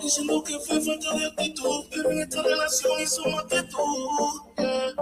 [0.00, 3.78] Diciendo que fue falta de actitud, pero en esta relación hizo más que tú.
[4.58, 4.94] Yeah.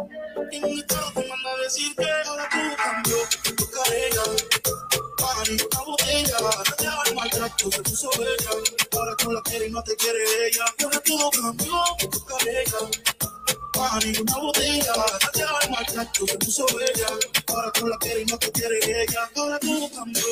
[0.52, 3.16] En un estado te manda a decir que ahora todo cambió,
[3.56, 4.22] tu carrera.
[5.20, 6.36] Mari, una botella,
[6.78, 8.50] ya el maltrato se puso bella.
[8.92, 10.64] Ahora tú la quieres y no te quiere ella.
[10.82, 12.78] Ahora todo cambió, tu carrera.
[13.76, 14.94] Mari, una botella,
[15.34, 17.06] ya el maltrato se puso bella.
[17.48, 19.30] Ahora tú la quieres y no te quiere ella.
[19.36, 20.24] Ahora todo cambió,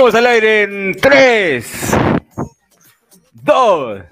[0.00, 1.96] Salimos al aire en 3,
[3.44, 4.02] 2,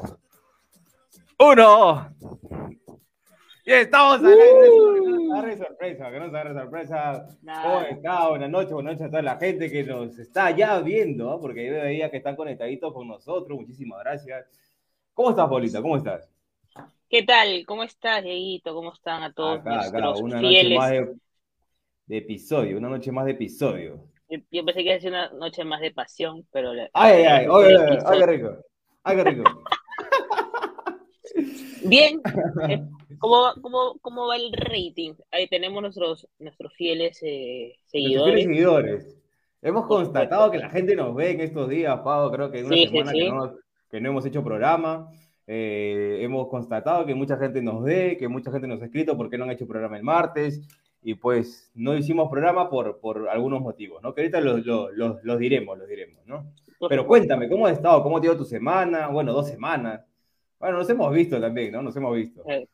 [1.39, 2.17] 1.
[3.65, 4.45] Y estamos al aire.
[4.45, 7.27] Que nos agarre sorpresa, que nos agarre sorpresa.
[7.41, 8.29] ¿Cómo está?
[8.29, 11.41] Buenas noches, buenas noches a toda la gente que nos está ya viendo, ¿no?
[11.41, 13.59] porque yo veía que están conectaditos con nosotros.
[13.59, 14.47] Muchísimas gracias.
[15.15, 15.81] ¿Cómo estás, Paulita?
[15.81, 16.31] ¿Cómo estás?
[17.09, 17.65] ¿Qué tal?
[17.65, 18.75] ¿Cómo estás, Dieguito?
[18.75, 21.17] ¿Cómo están a todos Acá, acá, una noche más de,
[22.05, 24.07] de episodio, una noche más de episodio.
[24.29, 26.75] Yo, yo pensé que iba a ser una noche más de pasión, pero...
[26.75, 28.57] la- Ay, ay, ay, ay, ay, qué rico.
[29.05, 29.45] Ay, qué rico.
[31.85, 32.21] Bien,
[32.69, 32.83] eh,
[33.19, 35.15] ¿cómo, va- cómo, ¿cómo va el rating?
[35.31, 38.35] Ahí tenemos nuestros, nuestros fieles eh, Nuestros seguidores.
[38.35, 39.19] fieles seguidores.
[39.63, 42.31] Hemos constatado que la gente nos ve en estos días, Pablo.
[42.33, 43.19] Creo que en una Sí, sí, semana sí.
[43.21, 43.55] Que, no,
[43.91, 45.09] que no hemos hecho programa.
[45.47, 49.39] eh, hemos constatado que mucha gente nos ve, que mucha gente nos ha escrito porque
[49.39, 50.61] no han hecho programa el martes.
[51.03, 54.13] Y pues no hicimos programa por, por algunos motivos, ¿no?
[54.15, 56.53] Que ahorita los, los, los- los diremos, los diremos, ¿no?
[56.89, 58.03] Pero cuéntame, ¿cómo has estado?
[58.03, 59.09] ¿Cómo te ha ido tu semana?
[59.09, 60.05] Bueno, dos semanas.
[60.59, 61.83] Bueno, nos hemos visto también, ¿no?
[61.83, 62.43] Nos hemos visto.
[62.49, 62.67] Eh.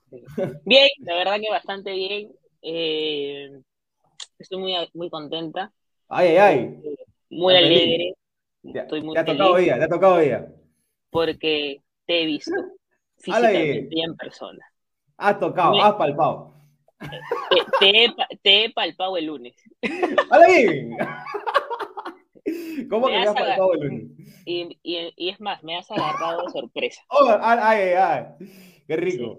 [0.65, 2.33] Bien, la verdad que bastante bien.
[2.63, 3.51] Eh,
[4.39, 5.71] estoy muy, muy contenta,
[6.09, 6.97] Ay, ay, ay.
[7.31, 7.83] muy Estás feliz.
[7.83, 8.15] alegre.
[8.73, 10.49] Te, Estoy muy te ha tocado ella, te ha tocado ella.
[11.11, 12.53] porque te he visto
[13.19, 14.65] físicamente y en persona.
[15.19, 16.54] Has tocado, Me- has palpado.
[17.51, 19.55] Te, te he, pa- te he palpado el lunes.
[20.31, 20.47] ¡Hala!
[22.91, 24.05] ¿Cómo Me que me has palpado el lunes?
[24.47, 27.01] Y, y, y es más, me has agarrado de sorpresa.
[27.11, 28.25] Oh, ay, ay, ay.
[28.87, 29.39] Qué rico.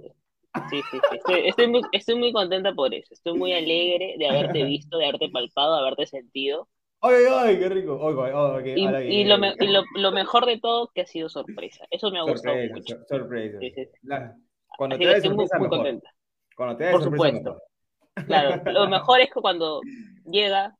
[0.69, 1.15] sí, sí, sí.
[1.17, 3.13] Estoy, estoy muy, estoy muy contenta por eso.
[3.13, 6.67] Estoy muy alegre de haberte visto, de haberte palpado, de haberte sentido.
[7.01, 7.99] Ay, ay, ay, qué rico.
[9.07, 11.85] Y, lo, me- y lo, lo mejor de todo, que ha sido sorpresa.
[11.91, 12.95] Eso me ha gustado Sorpresa, mucho.
[12.95, 13.59] sor- sorpresa.
[13.59, 13.91] Sí, sí, sí.
[14.03, 14.35] La-
[14.77, 15.77] Cuando Así te que estoy muy, sorpresa, muy mejor.
[15.77, 16.15] contenta.
[16.55, 17.61] Cuando te da Por supuesto.
[18.27, 19.81] Claro, lo mejor es que cuando
[20.25, 20.75] llega,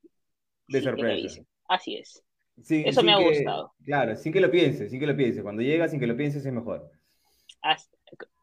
[0.68, 1.42] De sorpresa.
[1.68, 2.24] Así es.
[2.64, 3.74] Sin- Eso me ha que- gustado.
[3.84, 5.44] Claro, sin que lo pienses, sin que lo pienses.
[5.44, 6.90] Cuando llega, sin que lo pienses, es mejor.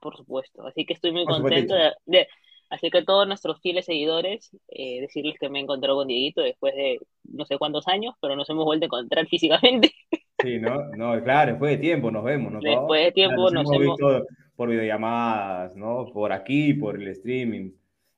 [0.00, 0.66] Por supuesto.
[0.66, 2.28] Así que estoy muy Por contento de, de-
[2.68, 6.40] Así que a todos nuestros fieles seguidores, eh, decirles que me he encontrado con Dieguito
[6.40, 9.94] después de no sé cuántos años, pero nos hemos vuelto a encontrar físicamente.
[10.42, 10.84] Sí, ¿no?
[10.96, 12.60] No, claro, después de tiempo nos vemos, ¿no?
[12.60, 13.96] Después de tiempo Claro, nos hemos hemos...
[13.98, 14.26] visto
[14.56, 16.06] por videollamadas, ¿no?
[16.12, 17.70] Por aquí, por el streaming,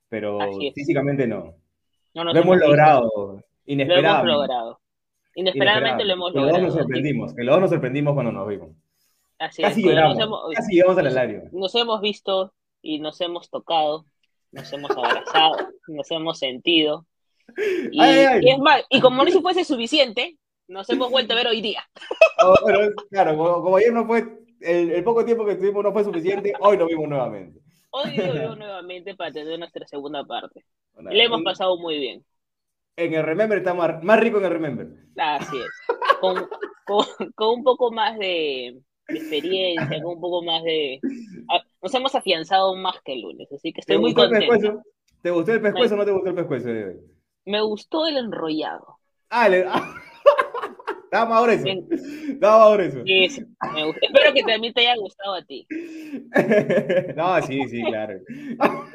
[0.08, 0.38] pero
[0.74, 1.54] físicamente no.
[2.14, 4.32] no nos Lo hemos logrado, Lo hemos inesperadamente.
[4.32, 4.80] logrado.
[5.36, 6.66] Inesperadamente lo hemos Que los dos logrado.
[6.66, 8.68] nos sorprendimos, que los dos nos sorprendimos cuando nos vimos.
[9.38, 11.42] Así Casi es, nos hemos, casi llegamos al alario.
[11.52, 12.52] nos hemos visto
[12.82, 14.04] y nos hemos tocado,
[14.52, 15.56] nos hemos abrazado,
[15.88, 17.04] nos hemos sentido.
[17.90, 18.40] Y, ay, ay.
[18.44, 20.36] y es más, y como no si fuese suficiente,
[20.68, 21.82] nos hemos vuelto a ver hoy día.
[22.46, 24.24] Oh, pero, claro, como, como ayer no fue,
[24.60, 27.60] el, el poco tiempo que estuvimos no fue suficiente, hoy nos vimos nuevamente.
[27.90, 30.64] Hoy lo veo nuevamente para tener nuestra segunda parte.
[30.92, 32.24] Bueno, Le hemos pasado muy bien.
[32.96, 34.88] En el Remember está más, rico en el Remember.
[35.16, 35.96] Así es.
[36.20, 36.48] Con,
[36.84, 41.00] con, con un poco más de, de experiencia, con un poco más de...
[41.80, 44.82] Nos hemos afianzado más que el lunes, así que estoy ¿Te muy el pescuezo?
[45.22, 46.96] ¿Te gustó el pescuezo o no te gustó el pescuezo de hoy?
[47.46, 48.98] Me gustó el enrollado.
[49.30, 49.66] Ah, le...
[51.14, 51.24] ah.
[51.26, 51.64] Más grueso.
[53.06, 53.42] Sí, sí,
[53.74, 54.00] me gustó.
[54.06, 55.66] Espero que también te haya gustado a ti.
[57.16, 58.14] No, sí, sí, claro.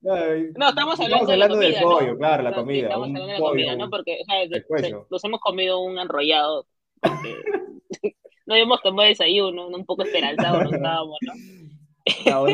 [0.00, 1.98] No, estamos hablando, de la hablando del comida, ¿no?
[1.98, 2.82] pollo, claro, la No, sí, comida.
[2.84, 3.90] estamos hablando de la comida, ¿no?
[3.90, 6.66] Porque o sea, de- nos hemos comido un enrollado.
[7.00, 7.34] porque
[8.46, 11.32] no habíamos tomado desayuno, un poco esperanzados nos estábamos, ¿no?
[12.26, 12.44] Ah,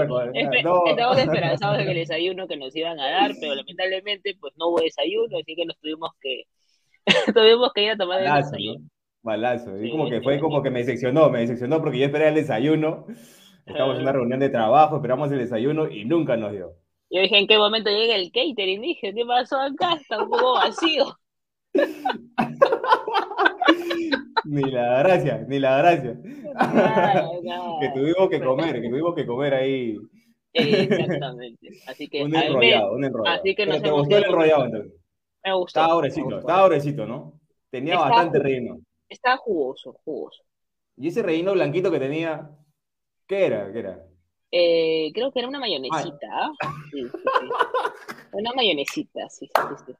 [0.65, 0.87] No.
[0.87, 4.81] Estábamos esperanzados en el desayuno que nos iban a dar, pero lamentablemente pues no hubo
[4.81, 6.44] desayuno, así que nos tuvimos que
[7.34, 8.80] tuvimos que ir a tomar el desayuno.
[8.80, 8.88] ¿no?
[9.22, 9.82] Balazo.
[9.82, 13.06] Y como que fue como que me decepcionó, me decepcionó porque yo esperé el desayuno.
[13.64, 16.74] Estábamos en una reunión de trabajo, esperamos el desayuno y nunca nos dio.
[17.10, 18.82] Yo dije, ¿en qué momento llega el catering?
[18.82, 19.94] Dije, ¿qué pasó acá?
[19.94, 21.16] Está un poco vacío.
[24.44, 26.18] ni la gracia, ni la gracia.
[27.80, 29.96] que tuvimos que comer, que tuvimos que comer ahí.
[30.52, 31.68] Exactamente.
[31.86, 33.38] Así que, un enrollado, un enrollado.
[33.38, 35.03] Así que nos ¿Te gustó el enrollado entonces?
[35.44, 35.81] Me gustó.
[35.81, 37.41] Estaba obrecito, estaba obrecito, ¿no?
[37.70, 38.79] Tenía bastante relleno.
[39.08, 40.43] Estaba jugoso, jugoso.
[40.96, 42.50] ¿Y ese relleno blanquito que tenía?
[43.26, 43.73] ¿Qué era?
[43.73, 44.06] ¿Qué era?
[44.50, 46.29] Eh, creo que era una mayonesita.
[46.31, 46.52] ¿ah?
[46.93, 47.49] Sí, sí, sí.
[48.32, 49.94] Una mayonesita, sí, sí, sí.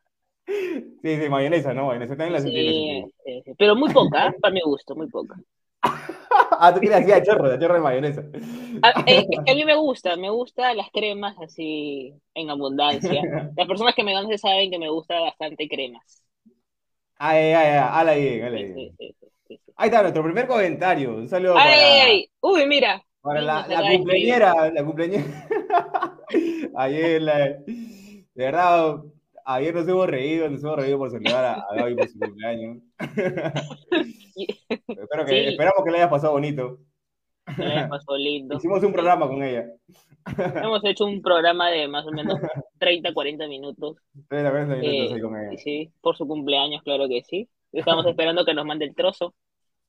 [1.03, 1.87] Sí, sí, mayonesa, ¿no?
[1.87, 5.35] Mayonesa también la sí, sí, Pero muy poca, para mi gusto, muy poca.
[6.59, 8.23] ah, tú querías decir a chorro, a chorro de mayonesa.
[8.83, 13.23] A, eh, a, mí me gusta, me gustan las cremas así en abundancia.
[13.57, 16.25] Las personas que me conocen saben que me gusta bastante cremas.
[17.17, 18.95] Ay, ay, ay, ala ahí, ala ahí.
[19.77, 21.17] Ahí está nuestro primer comentario.
[21.17, 22.05] Un saludo ay, para...
[22.05, 23.05] Ay, uy, mira.
[23.21, 25.49] Para la, la cumpleañera, la cumpleañera.
[26.77, 27.39] Ayer, la...
[27.49, 28.97] de verdad,
[29.45, 32.79] ayer nos hemos reído, nos hemos reído por saludar a, a Gaby por su cumpleaños.
[34.89, 36.79] Espero que, Esperamos que le haya pasado bonito.
[37.59, 38.57] Le pasado lindo.
[38.57, 39.67] Hicimos un programa con ella.
[40.57, 42.41] Hemos hecho un programa de más o menos
[42.79, 43.99] 30, 40 minutos.
[44.29, 45.59] 30, 40 minutos eh, ahí con ella.
[45.59, 47.49] Sí, por su cumpleaños, claro que sí.
[47.73, 49.35] Estamos esperando que nos mande el trozo.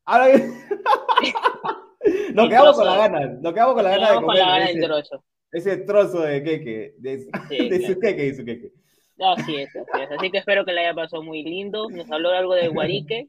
[0.05, 0.27] Ahora
[2.33, 4.25] Nos quedamos con la gana, nos quedamos con la gana de comer.
[4.25, 5.23] Con la gana ese, del trozo.
[5.51, 7.19] Ese trozo de queque, de,
[7.49, 8.71] sí, de su queque y su queque.
[9.19, 10.11] Así es, así es.
[10.11, 11.89] Así que espero que le haya pasado muy lindo.
[11.89, 13.27] Nos habló algo de Guarique.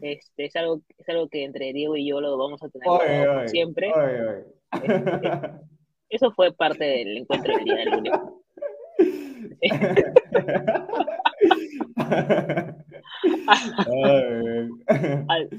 [0.00, 3.90] Este, es, algo, es algo que entre Diego y yo lo vamos a tener siempre.
[4.72, 5.50] Este,
[6.10, 8.12] eso fue parte del encuentro del día del lunes.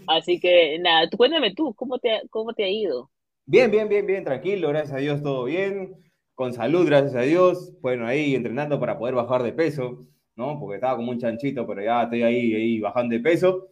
[0.07, 3.09] Así que nada, tú cuéntame tú, ¿cómo te, ¿cómo te ha ido?
[3.45, 6.08] Bien, bien, bien, bien, tranquilo, gracias a Dios, todo bien
[6.39, 7.73] con salud, gracias a Dios.
[7.81, 10.07] Bueno, ahí entrenando para poder bajar de peso,
[10.37, 10.57] ¿no?
[10.57, 13.67] Porque estaba como un chanchito, pero ya estoy ahí, ahí bajando de peso.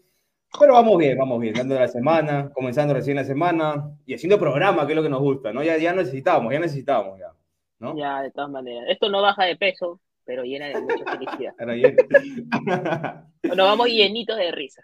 [0.59, 4.85] Pero vamos bien, vamos bien, dando la semana, comenzando recién la semana y haciendo programa,
[4.85, 5.63] que es lo que nos gusta, ¿no?
[5.63, 7.31] Ya, ya necesitamos, ya necesitamos, ya,
[7.79, 7.97] ¿no?
[7.97, 8.83] Ya, de todas maneras.
[8.89, 11.53] Esto no baja de peso, pero llena de mucha felicidad.
[13.43, 14.83] nos vamos llenitos de risa.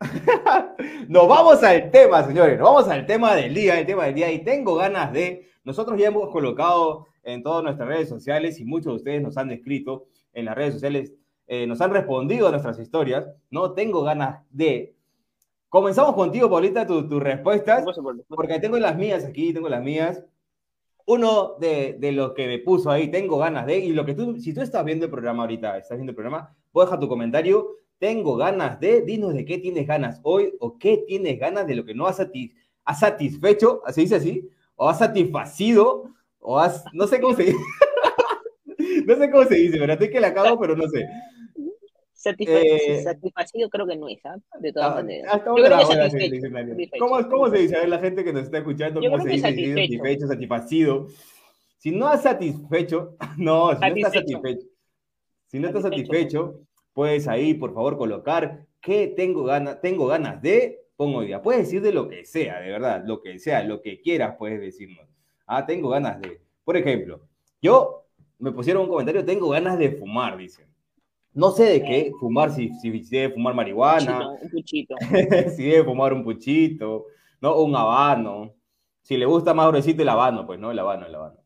[1.08, 4.30] nos vamos al tema, señores, nos vamos al tema del día, el tema del día,
[4.30, 8.92] y tengo ganas de nosotros ya hemos colocado en todas nuestras redes sociales y muchos
[8.92, 11.14] de ustedes nos han escrito en las redes sociales,
[11.46, 13.26] eh, nos han respondido a nuestras historias.
[13.50, 14.94] No tengo ganas de.
[15.68, 17.84] Comenzamos contigo, Paulita, tus tu respuestas,
[18.28, 20.22] porque tengo las mías aquí, tengo las mías.
[21.06, 24.38] Uno de, de los que me puso ahí, tengo ganas de, y lo que tú,
[24.38, 27.76] si tú estás viendo el programa ahorita, estás viendo el programa, puedes dejar tu comentario.
[27.98, 31.84] Tengo ganas de, dinos de qué tienes ganas hoy o qué tienes ganas de lo
[31.84, 32.20] que no has,
[32.84, 34.48] has satisfecho, ¿se dice así?
[34.76, 36.10] O has satisfacido,
[36.40, 37.58] o has, no sé cómo se dice,
[39.06, 41.06] no sé cómo se dice, pero estoy que la acabo, pero no sé.
[42.26, 44.36] Eh, satisfacido creo que no es, ¿ah?
[44.58, 45.42] De todas ah, maneras.
[46.98, 47.76] ¿Cómo, ¿Cómo, se dice?
[47.76, 49.42] A ver, la gente que nos está escuchando, ¿cómo se dice?
[49.42, 50.26] Satisfecho.
[50.26, 51.08] satisfacido.
[51.78, 54.66] Si no has satisfecho, no, si no estás satisfecho,
[55.48, 56.60] si no estás satisfecho,
[56.94, 61.42] puedes ahí, por favor, colocar que tengo ganas, tengo ganas de pongo día.
[61.42, 64.60] Puedes decir de lo que sea, de verdad, lo que sea, lo que quieras puedes
[64.60, 65.06] decirnos.
[65.46, 66.40] Ah, tengo ganas de.
[66.64, 67.20] Por ejemplo,
[67.60, 68.06] yo
[68.38, 70.66] me pusieron un comentario, tengo ganas de fumar, dicen.
[71.32, 74.30] No sé de qué, fumar, si, si, debe fumar marihuana.
[74.40, 74.94] Un puchito.
[75.56, 77.06] si debe fumar un puchito,
[77.40, 77.58] ¿no?
[77.58, 78.54] Un habano.
[79.02, 80.70] Si le gusta más gruesito el habano, pues, ¿no?
[80.70, 81.40] El habano, el habano.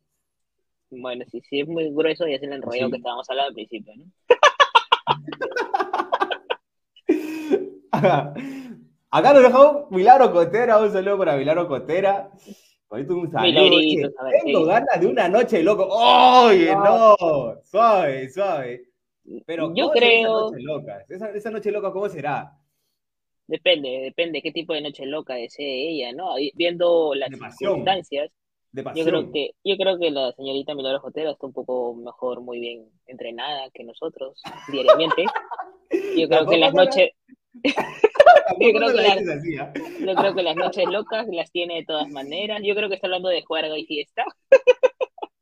[0.90, 3.94] Bueno, si, si es muy grueso, ya es el enrollo que estábamos hablando al principio,
[3.96, 4.04] ¿no?
[9.10, 12.30] Acá nos dejó Milaro Cotera, un saludo para Milaro Cotera.
[12.90, 13.78] Ahorita un saludo.
[14.44, 15.88] Tengo ganas de una noche loco.
[15.90, 17.16] ¡Oye, no!
[17.62, 18.84] Suave, suave.
[19.46, 20.48] Pero yo creo.
[20.48, 21.04] Esa noche, loca?
[21.08, 22.58] Esa, esa noche loca, ¿cómo será?
[23.46, 26.34] Depende, depende qué tipo de noche loca desee ella, ¿no?
[26.54, 28.30] Viendo las circunstancias.
[28.72, 32.60] yo creo que yo creo que la señorita Milagro Jotera está un poco mejor, muy
[32.60, 35.24] bien entrenada que nosotros diariamente.
[36.18, 37.12] Yo creo que las noches
[37.54, 39.18] yo, creo que las,
[39.60, 39.72] ¿ah?
[40.00, 42.60] yo creo que las noches locas las tiene de todas maneras.
[42.62, 44.24] Yo creo que está hablando de juerga y fiesta.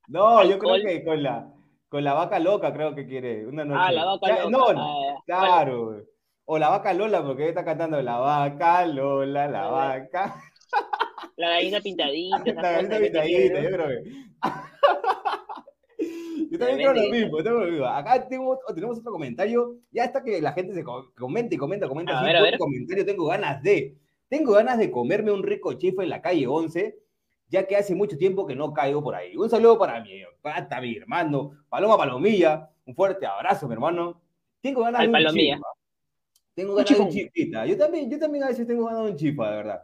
[0.09, 1.53] No, yo creo que con la,
[1.89, 3.47] con la vaca loca creo que quiere.
[3.47, 3.81] Una noche.
[3.83, 4.51] Ah, la vaca loca.
[4.51, 6.07] No, ah, claro.
[6.49, 10.41] O la vaca Lola, porque está cantando la vaca Lola, la vaca.
[11.37, 12.39] La gallina pintadita.
[12.55, 14.03] La gallina pintadita, yo creo que.
[16.51, 17.87] Yo también creo lo mismo, tengo lo mismo.
[17.87, 19.79] Acá tenemos, tenemos otro comentario.
[19.91, 22.19] Ya está que la gente se comenta y comenta, comenta.
[22.19, 22.59] A ver, a ver.
[22.59, 23.97] comentario tengo ganas de.
[24.29, 27.07] Tengo ganas de comerme un rico chifo en la calle 11
[27.49, 29.37] ya que hace mucho tiempo que no caigo por ahí.
[29.37, 34.21] Un saludo para mi pata, mi hermano, Paloma Palomilla, un fuerte abrazo, mi hermano.
[34.61, 35.61] Tengo ganas de un Palomilla.
[36.55, 37.67] Tengo ganas de un chifita.
[37.67, 39.83] Yo también, yo también a veces tengo ganas de un chifa, de verdad.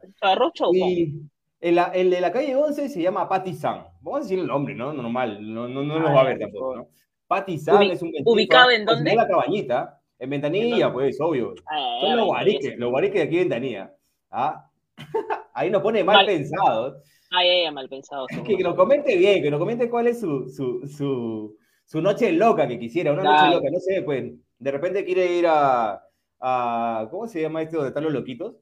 [0.72, 1.22] y
[1.62, 3.86] el, el, de la calle 11 se llama Patty San.
[4.00, 4.92] Vamos a decir el nombre, ¿no?
[4.92, 6.88] Normal, no, no, no nos va a ver tampoco, ¿no?
[7.28, 9.12] Patty San es un ¿Ubicado en dónde?
[9.12, 10.00] En la cabañita.
[10.18, 11.54] En Ventanilla, pues, obvio.
[11.66, 13.94] Ah, Son los guariques, los guariques de aquí en Ventanilla.
[14.30, 14.68] ¿Ah?
[15.54, 16.96] Ahí nos pone mal, pensados.
[17.30, 18.26] Ay, ay, mal pensado.
[18.46, 22.32] Que, que nos comente bien, que nos comente cuál es su, su, su, su noche
[22.32, 26.02] loca que quisiera, una noche loca, no sé, pues, de repente quiere ir a,
[26.40, 28.56] a ¿cómo se llama esto de están los loquitos?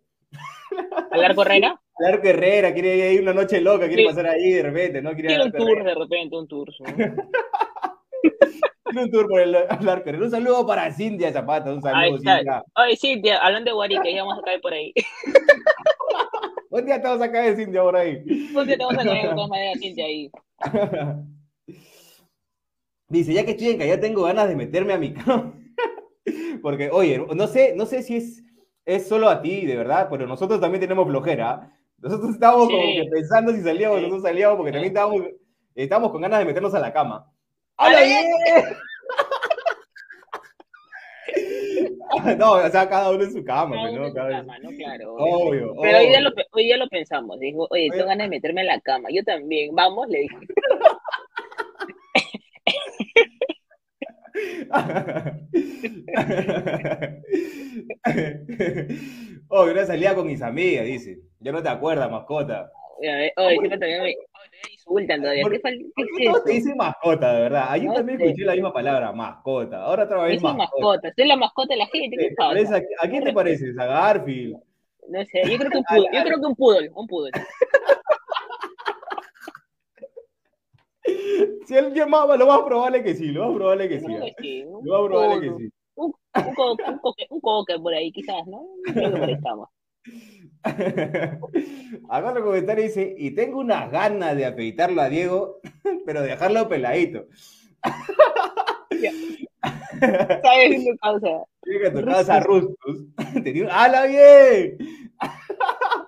[1.11, 1.81] ¿Al Arco Herrera?
[2.01, 5.15] Al Arco Herrera, quiere ir una noche loca, quiere pasar ahí de repente, ¿no?
[5.15, 6.71] Quiere, un tour de repente, un tour.
[8.97, 10.25] un tour por el, Arco Herrera.
[10.25, 12.65] Un saludo para Cintia Zapata, un saludo, Cintia.
[12.75, 14.95] Ay, Cintia, hablando de Guarique, ya vamos a caer por ahí.
[16.71, 18.23] Un día te vamos a caer Cintia por ahí.
[18.55, 20.31] Un día te vamos a caer de todas maneras Cintia ahí.
[23.09, 25.53] Dice, ya que estoy en que ya tengo ganas de meterme a mi cama.
[26.63, 28.45] Porque, oye, no sé, no sé si es,
[28.85, 31.73] es solo a ti, de verdad, pero nosotros también tenemos flojera.
[32.01, 35.23] Nosotros estábamos como que pensando si salíamos o no salíamos, porque también estábamos,
[35.75, 37.31] estábamos con ganas de meternos a la cama.
[37.77, 38.27] ¡Hola, bien!
[42.39, 44.15] no, o sea, cada uno en su cama, cada ¿no?
[44.15, 44.71] Cada cama, ¿no?
[44.71, 45.15] Claro.
[45.15, 47.39] Obvio, Pero Hoy, día lo, hoy día lo pensamos.
[47.39, 49.09] Dijo, oye, tengo ganas de meterme en la cama.
[49.13, 49.75] Yo también.
[49.75, 50.37] Vamos, le dije.
[59.49, 61.21] oh, una salida con mis amigas, dice.
[61.41, 62.71] Yo no te acuerdas, mascota.
[63.01, 64.15] Oye, siempre también me
[64.73, 65.45] insultan todavía.
[65.49, 65.61] ¿Qué,
[66.19, 67.67] ¿Qué, es te dice mascota, de verdad?
[67.71, 69.83] Ayer también escuché la misma palabra, mascota.
[69.83, 70.65] Ahora otra vez mascota.
[70.65, 71.13] mascota.
[71.17, 72.17] Soy la mascota de la gente.
[72.17, 72.83] ¿Qué pasa?
[73.01, 73.79] ¿A, quién te pareces?
[73.79, 74.57] ¿A Garfield?
[75.09, 76.09] No sé, yo creo que un poodle.
[76.13, 76.91] Yo creo que un poodle.
[76.95, 77.31] Un poodle.
[81.67, 84.07] Si él llamaba, lo más probable que sí, lo más probable que sí.
[84.83, 85.71] Lo más probable que sí.
[85.95, 88.67] Un, un, coque, un, coque, un coque por ahí, quizás, ¿no?
[88.93, 89.69] Creo que por ahí estamos.
[92.09, 95.61] Acá los comentarios dice, y tengo unas ganas de afeitarlo a Diego,
[96.07, 97.27] pero dejarlo peladito.
[100.01, 101.45] ¿Sabes qué causa?
[101.63, 103.07] Tiene que tu causa Rustus.
[103.71, 104.79] ¡Hala bien!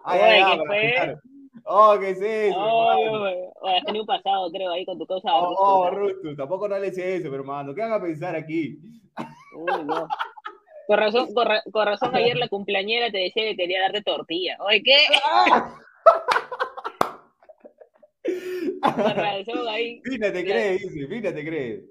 [0.04, 1.16] Ay, ay, ¿qué fue?
[1.64, 2.56] Oh, ¿qué es eso?
[2.58, 5.34] Oh, has tenido un pasado, creo, ahí con tu causa.
[5.34, 8.78] Oh, oh Rustus, tampoco no le sé eso, pero hermano, ¿qué van a pensar aquí?
[9.56, 10.08] Uy, no.
[10.86, 14.56] Con razón, con, razón ayer la cumpleañera te decía que quería darte tortilla.
[14.60, 14.96] Oye, ¿qué?
[20.04, 21.84] Fina te cree, dice, Fina te cree.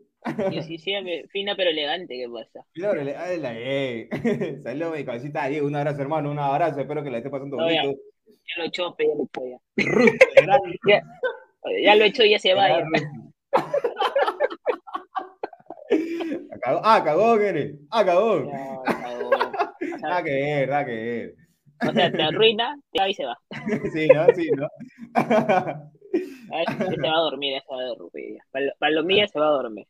[0.52, 0.94] Yo sí, sí,
[1.32, 2.64] fina pero elegante, ¿qué pasa?
[2.74, 4.10] Fina pero elegante.
[4.64, 7.96] Saludos, mi cabecita Diego, un abrazo, hermano, un abrazo, espero que la esté pasando bonito.
[8.48, 9.42] Ya, lo chope, ya lo hecho
[10.88, 11.02] ya.
[11.02, 11.02] ya,
[11.84, 12.68] ya lo hecho, ya se va.
[16.84, 18.46] Ah, cagó, ¿qué Ah, cagó.
[20.02, 21.36] Nada que ver, nada que ver.
[21.90, 23.38] O sea, te arruina, te va y se va.
[23.92, 24.26] sí, ¿no?
[24.36, 24.68] Sí, ¿no?
[26.46, 28.38] se va a dormir, se va a dormir.
[28.78, 29.88] Palomilla se va a dormir.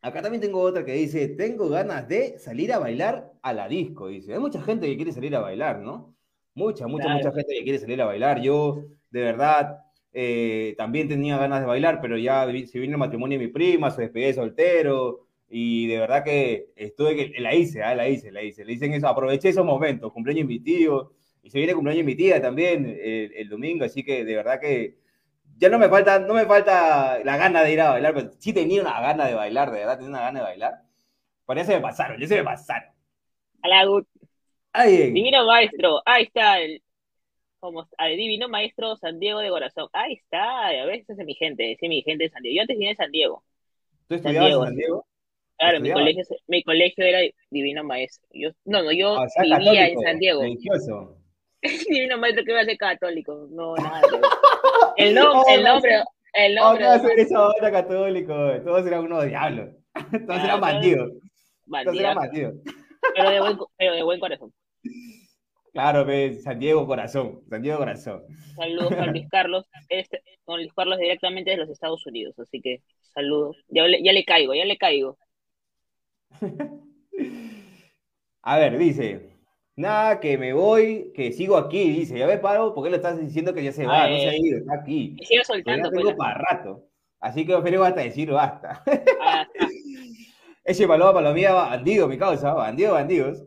[0.00, 4.08] Acá también tengo otra que dice, tengo ganas de salir a bailar a la disco,
[4.08, 4.32] dice.
[4.32, 6.14] Hay mucha gente que quiere salir a bailar, ¿no?
[6.58, 8.40] Mucha, mucha, mucha gente que quiere salir a bailar.
[8.40, 9.78] Yo, de verdad,
[10.12, 13.92] eh, también tenía ganas de bailar, pero ya se vino el matrimonio de mi prima,
[13.92, 18.42] se despedí soltero, y de verdad que estuve que la hice, ah, la hice, la
[18.42, 21.12] hice, le dicen eso, aproveché esos momentos, cumpleaños de mi tío,
[21.44, 24.98] y se viene cumpleaños de mi tía también el, domingo, así que de verdad que
[25.58, 28.52] ya no me falta, no me falta la gana de ir a bailar, pero sí
[28.52, 30.82] tenía una gana de bailar, de verdad tenía una gana de bailar.
[31.46, 32.90] Por eso me pasaron, ya se me pasaron.
[34.74, 36.82] Divino maestro, ahí está el
[37.60, 39.88] como divino maestro San Diego de corazón.
[39.92, 42.56] Ahí está, a veces es mi gente, es mi gente de San Diego.
[42.56, 43.42] Yo antes vine de San Diego.
[44.06, 45.06] ¿Tú estudiabas en San Diego?
[45.58, 47.18] Claro, mi colegio, mi colegio era
[47.50, 48.28] Divino Maestro.
[48.32, 50.42] Yo, no, no, yo ah, vivía en San Diego.
[50.42, 51.16] Religioso.
[51.88, 53.48] Divino Maestro que va a ser católico.
[53.50, 54.02] No, nada.
[54.96, 56.04] el, no, el nombre.
[56.32, 56.84] El nombre.
[56.86, 58.32] va a ser esa era católico.
[58.64, 59.70] Todos eran unos diablos.
[60.26, 61.12] Todos eran bandidos.
[61.84, 62.54] Todos eran bandidos.
[63.14, 64.52] Pero de buen, pero de buen corazón.
[65.78, 66.04] Claro,
[66.42, 68.24] San Diego Corazón, San Diego Corazón.
[68.56, 72.82] Saludos a Luis Carlos, este, con Luis Carlos directamente de los Estados Unidos, así que
[73.14, 73.64] saludos.
[73.68, 75.18] Ya, ya le caigo, ya le caigo.
[78.42, 79.38] A ver, dice.
[79.76, 82.18] Nada, que me voy, que sigo aquí, dice.
[82.18, 84.10] Ya ve, paro, ¿por qué le estás diciendo que ya se va?
[84.10, 85.14] no se ha ido, está aquí.
[85.22, 85.90] sigo soltando.
[85.90, 86.88] tengo pues, para rato.
[87.20, 88.82] Así que prefiero hasta decir basta.
[89.22, 89.46] Ah,
[90.64, 93.44] Ese paloma palomía bandido, mi causa, bandido, bandidos.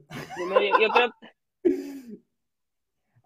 [0.79, 1.07] Yo, creo.
[1.07, 1.30] A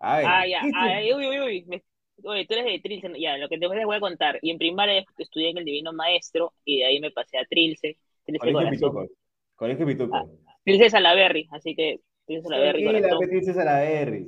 [0.06, 0.26] ver.
[0.28, 1.16] Ah, ya.
[1.16, 1.82] uy, uy, uy.
[2.24, 4.40] oye, tú eres de Trilce, ya, lo que te voy a contar.
[4.42, 7.98] Y en primaria estudié en el Divino Maestro y de ahí me pasé a Trilce.
[8.26, 9.08] Trilce Colegio Pituco.
[9.56, 10.16] Colegio Pituco.
[10.16, 10.26] Ah,
[10.64, 12.80] Trilce Salaberry, así que Trilce Salaberry.
[12.80, 14.28] Sí, la Trilce Salaberry.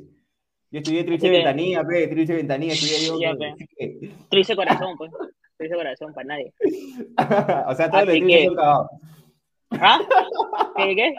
[0.69, 3.19] Yo estudié Trilce Ventanilla, pe, Trilce Ventanilla, estudié yo.
[3.19, 3.35] Ya,
[4.29, 5.11] Trilce Corazón, pues.
[5.57, 6.53] Trilce Corazón, para nadie.
[7.67, 8.89] o sea, todos los de Trilce son cagados.
[9.71, 9.99] ¿Ah?
[10.75, 11.15] ¿Qué, qué?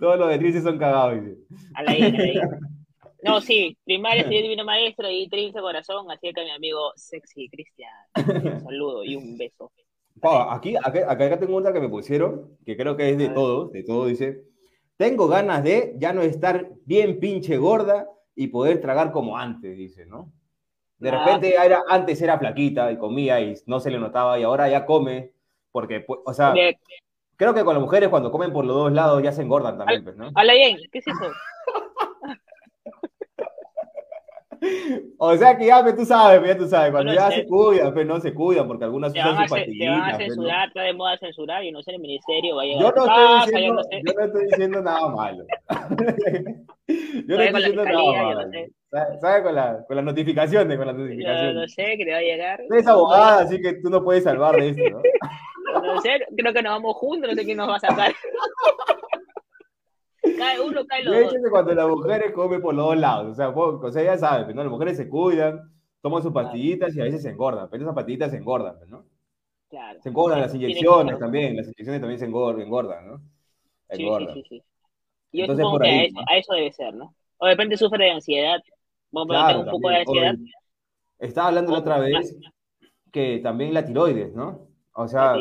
[0.00, 1.38] Todos los de Trilce son cagados, dice.
[1.74, 2.58] A la isla, a la isla.
[3.24, 7.90] No, sí, primaria estudié Divino Maestro y Trince Corazón, así que mi amigo Sexy Cristian.
[8.16, 9.72] Un saludo y un beso.
[10.50, 13.82] aquí, acá, acá tengo otra que me pusieron, que creo que es de todos, de
[13.82, 14.42] todo, dice,
[14.98, 20.04] tengo ganas de ya no estar bien pinche gorda y poder tragar como antes, dice,
[20.04, 20.30] ¿no?
[20.98, 21.24] De ah.
[21.24, 24.84] repente era, antes era flaquita y comía y no se le notaba y ahora ya
[24.84, 25.32] come,
[25.72, 26.52] porque, pues, o sea,
[27.36, 30.04] creo que con las mujeres cuando comen por los dos lados ya se engordan también,
[30.04, 30.30] pues, ¿no?
[30.30, 31.32] bien, ¿qué es eso?
[35.18, 37.92] O sea que ya, pues, tú sabes, pues, ya tú sabes, cuando ya se cuidan,
[37.92, 39.56] pues no se cuidan, porque algunas usan sus.
[39.56, 42.64] Te van a censurar, está de moda censurar, y no sé, el ministerio va a
[42.64, 45.44] llegar yo no, estoy diciendo, yo, no yo no estoy diciendo nada malo.
[46.88, 48.50] yo no estoy diciendo nada malo.
[49.20, 49.42] ¿Sabes?
[49.42, 51.54] Con, la, con las notificaciones, con las notificaciones.
[51.54, 52.60] Yo no sé, que te va a llegar.
[52.68, 55.02] Tú eres abogada, así que tú no puedes salvar de esto, ¿no?
[55.82, 58.14] No sé, creo que nos vamos juntos, no sé quién nos va a sacar.
[60.38, 61.34] Cae uno, cae los dos.
[61.50, 63.32] cuando las mujeres comen por los dos lados.
[63.32, 64.62] O sea, o sea ya sabes, ¿no?
[64.62, 67.68] Las mujeres se cuidan, toman sus pastillitas y a veces se engordan.
[67.70, 69.04] Pero esas pastillitas se engordan, ¿no?
[69.68, 70.00] Claro.
[70.02, 71.56] Se engordan las inyecciones también.
[71.56, 73.20] Las inyecciones también se engordan, ¿no?
[73.88, 74.34] Engordan.
[74.34, 74.64] Sí, sí, sí, sí.
[75.32, 77.14] Yo Entonces, supongo que a, eso, debe ser, ¿no?
[77.38, 78.60] O de repente sufre de ansiedad.
[79.10, 80.34] Bueno, pero tengo un poco de ansiedad.
[81.18, 82.36] Estaba hablando la otra vez
[83.10, 84.68] que también la tiroides, ¿no?
[84.96, 85.36] O sea,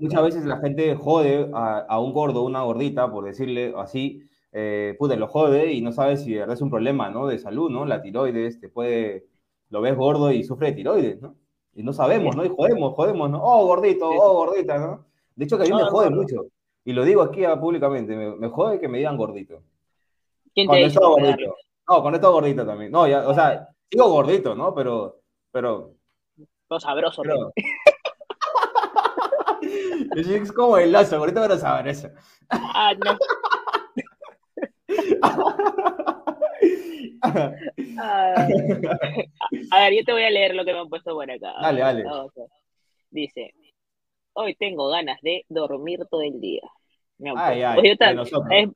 [0.00, 5.16] muchas veces la gente jode a, un gordo, una gordita, por decirle así, eh, pude,
[5.16, 7.26] lo jode y no sabe si es un problema, ¿no?
[7.26, 7.84] De salud, ¿no?
[7.84, 9.26] La tiroides, te puede,
[9.70, 11.34] lo ves gordo y sufre de tiroides, ¿no?
[11.74, 12.44] Y no sabemos, ¿no?
[12.44, 13.42] Y jodemos, jodemos, ¿no?
[13.42, 15.04] Oh, gordito, oh, gordita, ¿no?
[15.34, 16.46] De hecho, que a mí me jode mucho.
[16.84, 19.62] Y lo digo aquí públicamente, me, jode que me digan gordito.
[20.54, 21.00] ¿Quién te dice?
[21.00, 21.56] gordito.
[21.88, 22.92] No, con esto gordito también.
[22.92, 24.72] No, ya, o sea, digo gordito, ¿no?
[24.72, 25.90] Pero, pero...
[26.70, 27.52] Lo sabroso, pero...
[30.14, 32.08] Es como el lazo, ahorita van a saber eso.
[32.48, 33.18] Ah, no.
[37.98, 38.46] Ah.
[39.70, 41.54] a ver, yo te voy a leer lo que me han puesto por acá.
[41.60, 42.04] Dale, dale.
[43.10, 43.54] Dice,
[44.34, 46.62] hoy tengo ganas de dormir todo el día.
[47.36, 48.50] Ay, ay, de nosotros.
[48.50, 48.68] Es,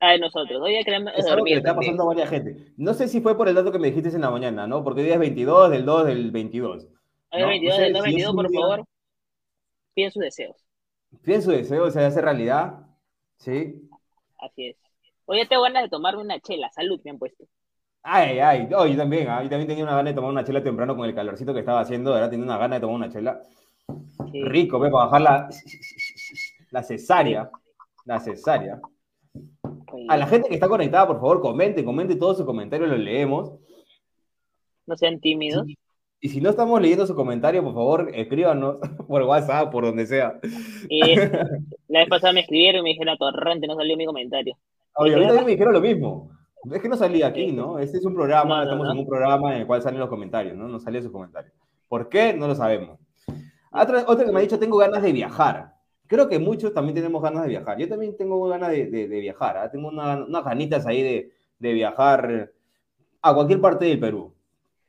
[0.00, 0.60] a nosotros.
[0.62, 1.54] Hoy queremos es dormir.
[1.54, 2.72] que está pasando a varias gente.
[2.76, 4.84] No sé si fue por el dato que me dijiste en la mañana, ¿no?
[4.84, 6.88] Porque hoy día es 22 del 2 del 22.
[7.30, 8.84] Hoy es 22 del 2 del 22, por favor.
[9.94, 10.67] Piden sus deseos.
[11.22, 12.86] Piden sus deseos, se hace realidad.
[13.36, 13.88] Sí.
[14.38, 14.76] Así es.
[15.26, 16.70] Hoy tengo ganas de tomarme una chela.
[16.72, 17.44] Salud, me han puesto.
[18.02, 19.42] Ay, ay, oh, yo también, ¿ah?
[19.42, 21.80] yo también tenía una gana de tomar una chela temprano con el calorcito que estaba
[21.80, 23.42] haciendo, ahora tenía una gana de tomar una chela.
[24.32, 25.48] Rico, ve, para bajar la,
[26.70, 27.50] la cesárea.
[28.04, 28.80] La cesárea.
[30.08, 33.52] A la gente que está conectada, por favor, comente, comente todos sus comentarios, los leemos.
[34.86, 35.66] No sean tímidos.
[36.20, 38.78] Y si no estamos leyendo su comentario, por favor, escríbanos
[39.08, 40.40] por WhatsApp, por donde sea.
[41.88, 44.56] la vez pasada me escribieron y me dijeron, torrente, no salió mi comentario.
[44.96, 46.30] Oye, a mí también me dijeron lo mismo.
[46.72, 47.78] Es que no salía aquí, ¿no?
[47.78, 50.66] Este es un programa, estamos en un programa en el cual salen los comentarios, ¿no?
[50.66, 51.52] No salía su comentario.
[51.86, 52.34] ¿Por qué?
[52.34, 52.98] No lo sabemos.
[53.70, 55.74] Otra, otra que me ha dicho, tengo ganas de viajar.
[56.08, 57.78] Creo que muchos también tenemos ganas de viajar.
[57.78, 59.56] Yo también tengo ganas de, de, viajar.
[59.56, 59.70] ¿ah?
[59.70, 62.50] Tengo unas ganitas ahí de, de viajar
[63.22, 64.34] a cualquier parte del Perú.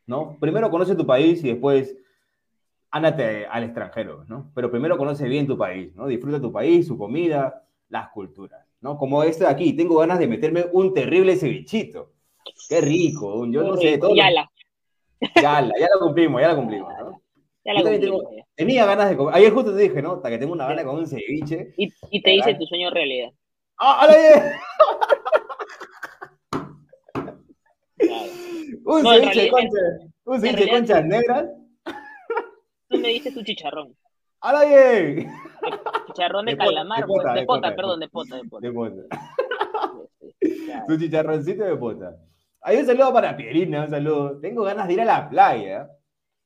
[0.10, 0.38] ¿No?
[0.40, 1.96] Primero conoce tu país y después
[2.90, 4.52] ándate al extranjero, ¿no?
[4.56, 6.08] Pero primero conoce bien tu país, ¿no?
[6.08, 8.98] Disfruta tu país, su comida, las culturas, ¿no?
[8.98, 12.12] Como este de aquí, tengo ganas de meterme un terrible cevichito.
[12.68, 14.16] Qué rico, yo no sé, todo.
[14.16, 14.50] Yala.
[15.36, 17.22] Yala, ya lo cumplimos, ya lo cumplimos, ¿no?
[17.64, 18.24] Ya lo cumplimos.
[18.56, 19.36] tenía ganas de comer.
[19.36, 20.14] Ayer justo te dije, ¿no?
[20.14, 21.76] Hasta que tengo una gana comer un ceviche.
[21.78, 23.30] Y, y te dice tu sueño realidad.
[23.78, 24.08] ¡Ah,
[28.86, 29.80] Un no, ceviche de concha,
[30.26, 31.46] un ceviche de conchas negras.
[32.88, 33.96] Tú me dices tu chicharrón.
[34.42, 35.32] ¡Hala bien!
[36.08, 38.68] Chicharrón de, calamar, de, pues, pota, de, pota, perdón, de pota, de pota.
[38.68, 39.02] De pota.
[40.88, 42.16] Tu chicharroncito de pota.
[42.62, 44.40] Hay un saludo para Pierina, un saludo.
[44.40, 45.90] Tengo ganas de ir a la playa.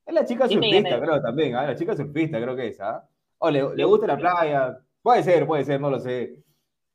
[0.05, 1.55] Es la chica surfista, creo, también.
[1.55, 1.67] ¿ah?
[1.67, 2.81] La chica surfista, creo que es.
[2.81, 3.07] ¿ah?
[3.37, 4.77] O le, le gusta la playa.
[5.01, 6.35] Puede ser, puede ser, no lo sé.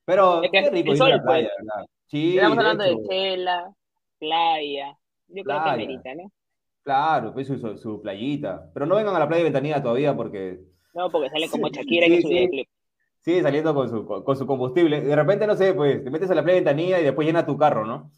[0.04, 1.86] Pero es qué rico ir a la playa, ¿verdad?
[2.06, 3.70] Sí, Estamos hablando de chela,
[4.18, 4.97] playa.
[5.28, 6.32] Yo creo que merita, ¿no?
[6.82, 8.70] Claro, pues su, su, playita.
[8.72, 10.60] Pero no vengan a la playa de Ventanilla todavía porque.
[10.94, 12.48] No, porque sale como Shakira sí, que su sí.
[12.48, 12.68] clip.
[13.20, 15.02] Sí, saliendo con su, con su combustible.
[15.02, 17.44] De repente, no sé, pues te metes a la playa de Ventanilla y después llena
[17.44, 18.10] tu carro, ¿no?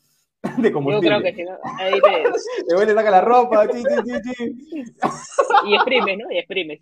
[0.58, 1.10] de combustible.
[1.10, 2.30] Yo creo que si no, ahí te...
[2.68, 4.84] Después saca la ropa, chi, chi, chi,
[5.66, 6.30] Y exprimes, ¿no?
[6.30, 6.80] Y exprimes.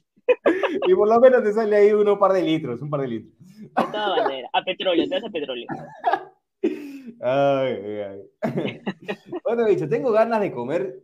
[0.87, 3.33] Y por lo menos te sale ahí uno par de litros, un par de litros.
[3.75, 5.67] A toda bandera, a petróleo, te das a petróleo.
[6.63, 8.23] Ay, ay.
[9.45, 11.03] Bueno, dicho, tengo ganas de comer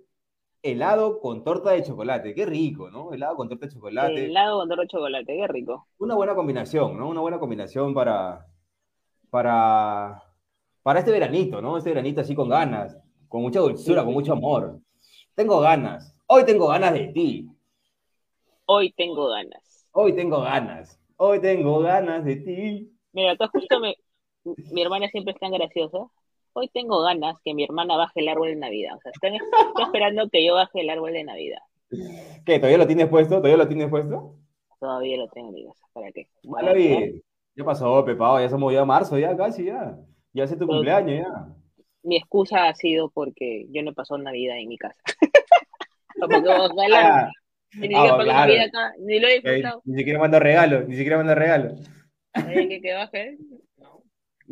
[0.62, 2.34] helado con torta de chocolate.
[2.34, 3.12] Qué rico, ¿no?
[3.12, 4.26] Helado con torta de chocolate.
[4.26, 5.88] Helado con torta de chocolate, qué rico.
[5.98, 7.08] Una buena combinación, ¿no?
[7.08, 8.46] Una buena combinación para,
[9.30, 10.22] para,
[10.82, 11.76] para este veranito, ¿no?
[11.76, 12.96] Este veranito así con ganas,
[13.28, 14.80] con mucha dulzura, con mucho amor.
[15.34, 16.16] Tengo ganas.
[16.26, 17.50] Hoy tengo ganas de ti.
[18.66, 19.86] Hoy tengo ganas.
[19.92, 20.98] Hoy tengo ganas.
[21.16, 22.90] Hoy tengo ganas de ti.
[23.12, 23.96] Mira, acá justo me,
[24.44, 25.98] mi hermana siempre es tan graciosa.
[26.52, 28.96] Hoy tengo ganas que mi hermana baje el árbol de Navidad.
[28.96, 29.34] O sea, están,
[29.86, 31.58] esperando que yo baje el árbol de Navidad.
[32.46, 32.58] ¿Qué?
[32.58, 33.36] ¿Todavía lo tienes puesto?
[33.36, 34.36] ¿Todavía lo tienes puesto?
[34.78, 35.76] Todavía lo tengo, amigas.
[35.92, 36.28] ¿Para qué?
[36.44, 37.22] Bueno, bien.
[37.56, 39.96] Ya pasó, Pepao, ya somos ya marzo, ya casi, ya.
[40.32, 41.48] Ya hace tu cumpleaños, ya.
[42.02, 45.00] Mi excusa ha sido porque yo no he pasado Navidad en mi casa.
[46.20, 47.30] porque ojalá.
[47.76, 48.52] Ni, ah, claro.
[48.52, 49.82] acá, ni lo he disfrutado.
[49.84, 51.72] ni siquiera mando regalos, ni siquiera mando regalos.
[52.32, 53.36] que, que baje.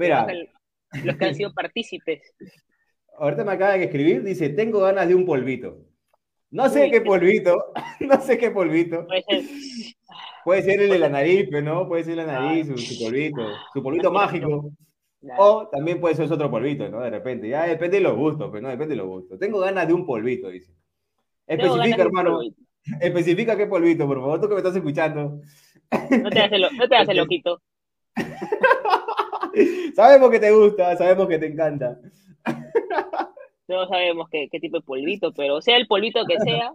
[0.03, 0.27] Mira.
[1.05, 2.35] los que han sido partícipes.
[3.19, 5.87] Ahorita me acaba de escribir, dice, tengo ganas de un polvito.
[6.51, 9.07] No sé qué polvito, no sé qué polvito.
[9.07, 9.43] Puede ser.
[10.45, 13.83] Puede ser el de la nariz, pero no, puede ser la nariz, su, polvito, su
[13.83, 14.73] polvito mágico.
[15.39, 17.01] O también puede ser otro polvito, ¿no?
[17.01, 19.39] De repente, ya depende de los gustos, pero no depende de los gustos.
[19.39, 20.73] Tengo ganas de un polvito, dice.
[21.47, 22.41] Especifica, hermano.
[23.01, 25.41] Especifica qué polvito, por favor, tú que me estás escuchando.
[26.23, 27.63] No te haces, lo, no te loquito.
[29.97, 31.99] sabemos que te gusta, sabemos que te encanta.
[33.69, 36.73] No sabemos qué, tipo de polvito, pero sea el polvito que sea,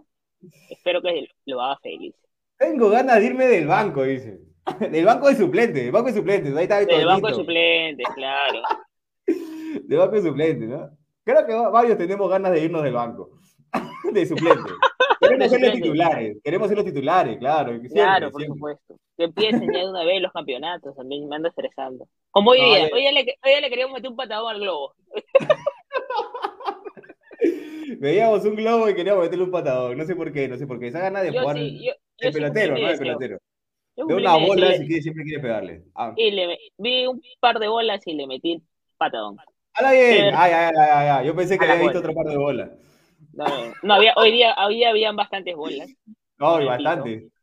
[0.70, 2.14] espero que lo haga feliz.
[2.56, 4.40] Tengo ganas de irme del banco, dice.
[4.90, 6.54] Del banco de suplentes, del banco de suplentes.
[6.54, 8.60] Ahí está Del banco de suplentes, claro.
[9.84, 10.90] Del banco de suplentes, ¿no?
[11.24, 13.38] Creo que varios tenemos ganas de irnos del banco.
[14.12, 14.72] De suplentes.
[15.20, 17.80] Queremos ser los titulares, queremos ser los titulares, claro.
[17.92, 18.96] claro, por supuesto.
[19.16, 22.06] Que empiecen ya de una vez los campeonatos, también me ando estresando.
[22.30, 24.94] Como hoy día, hoy, día le, hoy le queríamos meter un patadón al globo.
[27.98, 30.78] Veíamos un globo y queríamos meterle un patadón, no sé por qué, no sé por
[30.78, 30.88] qué.
[30.88, 32.88] Esa gana de jugar el pelotero, ¿no?
[32.88, 33.38] El pelotero.
[33.96, 35.82] De una bola si siempre quiere pegarle.
[35.94, 36.12] Ah.
[36.16, 38.62] Y le vi un par de bolas y le metí
[38.96, 39.36] patadón.
[39.74, 40.34] ¡Hala bien!
[40.34, 42.70] Ay, ay, ay, ay, Yo pensé que había visto otro par de bolas.
[43.32, 43.44] No,
[43.82, 45.88] no, había, hoy día, hoy habían bastantes bolas.
[46.38, 47.24] No, bastantes.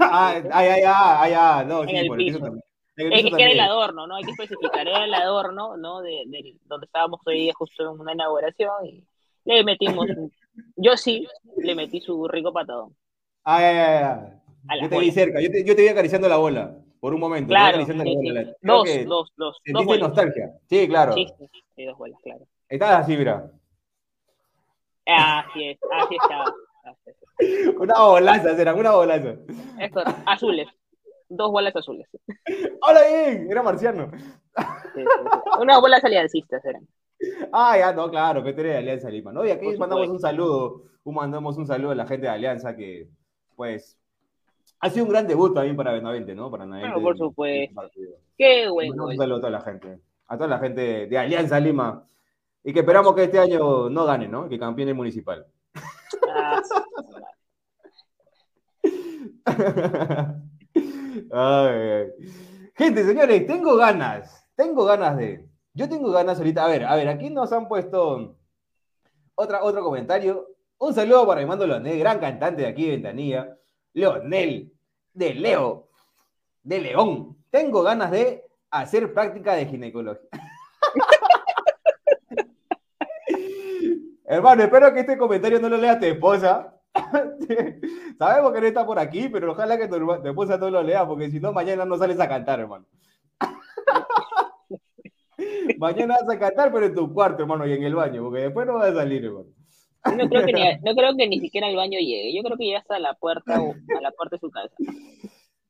[0.00, 2.62] Ah, ay, ay, ay, ay, no, sí, por eso también.
[2.96, 4.14] Es que era el adorno, ¿no?
[4.14, 6.00] Hay que especificar, era el adorno, ¿no?
[6.00, 9.04] De, de, donde estábamos hoy día justo en una inauguración y
[9.44, 10.06] le metimos,
[10.76, 11.26] yo sí,
[11.56, 12.94] le metí su rico patadón.
[13.42, 14.04] Ay, ay,
[14.68, 14.80] ay.
[14.82, 17.48] Yo te vi cerca, yo te, yo te vi acariciando la bola, por un momento.
[17.48, 17.92] Claro, sí,
[18.62, 19.98] Dos, dos, dos, dos.
[19.98, 20.52] nostalgia.
[20.68, 21.14] Sí, claro.
[21.14, 21.26] Sí,
[21.74, 22.46] sí, dos bolas, claro.
[22.68, 23.50] Estás así, mira.
[25.06, 26.44] Así es, así está.
[27.78, 29.36] Una bolaza, será una bolaza.
[29.78, 30.68] Esto, azules.
[31.28, 32.06] Dos bolas azules.
[32.82, 33.50] ¡Hola bien!
[33.50, 34.10] Era marciano.
[35.60, 36.86] Unas bolas aliancistas eran.
[37.52, 39.44] Ah, ya, no, claro, que de Alianza Lima, ¿no?
[39.44, 43.08] Y aquí mandamos un saludo, un, mandamos un saludo a la gente de Alianza que,
[43.56, 43.98] pues,
[44.80, 46.50] ha sido un gran debut también para Benavente, ¿no?
[46.50, 47.00] Para Benavente.
[47.00, 47.90] por supuesto.
[48.36, 49.06] Qué bueno.
[49.06, 52.06] Un saludo a toda la gente, a toda la gente de Alianza Lima.
[52.64, 54.48] Y que esperamos que este año no gane, ¿no?
[54.48, 55.46] Que campeone el municipal.
[56.30, 56.62] Ah,
[62.74, 65.48] Gente, señores, tengo ganas, tengo ganas de.
[65.74, 66.64] Yo tengo ganas ahorita.
[66.64, 68.36] A ver, a ver, aquí nos han puesto
[69.34, 70.48] otra, otro comentario.
[70.78, 73.58] Un saludo para Armando Leonel, gran cantante de aquí de Ventanilla.
[73.92, 74.72] Leonel,
[75.12, 75.90] de Leo,
[76.62, 77.36] de León.
[77.50, 80.30] Tengo ganas de hacer práctica de ginecología.
[84.34, 86.74] Hermano, espero que este comentario no lo lea tu esposa.
[88.18, 91.30] Sabemos que no está por aquí, pero ojalá que tu, esposa no lo lea, porque
[91.30, 92.84] si no, mañana no sales a cantar, hermano.
[95.78, 98.66] mañana vas a cantar, pero en tu cuarto, hermano, y en el baño, porque después
[98.66, 99.46] no vas a salir, hermano.
[100.16, 102.34] No creo, que ni, no creo que ni siquiera al baño llegue.
[102.34, 104.74] Yo creo que ya hasta a la puerta o a la puerta de su casa.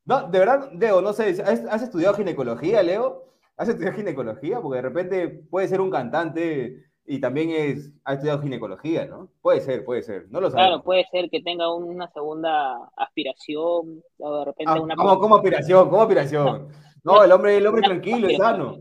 [0.07, 3.25] No, de verdad, Leo, no sé, ¿has, estudiado ginecología, Leo?
[3.59, 4.61] ¿Has estudiado ginecología?
[4.61, 9.29] Porque de repente puede ser un cantante y también es, ha estudiado ginecología, ¿no?
[9.43, 10.69] Puede ser, puede ser, no lo sabemos.
[10.69, 14.97] Claro, puede ser que tenga una segunda aspiración, o de repente ah, una...
[14.97, 15.89] ¿cómo, ¿Cómo aspiración?
[15.89, 16.69] ¿Cómo aspiración?
[17.05, 18.79] No, el hombre, el hombre tranquilo, es sano.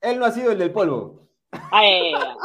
[0.00, 1.28] Él no ha sido el del polvo.
[1.50, 1.82] Ah,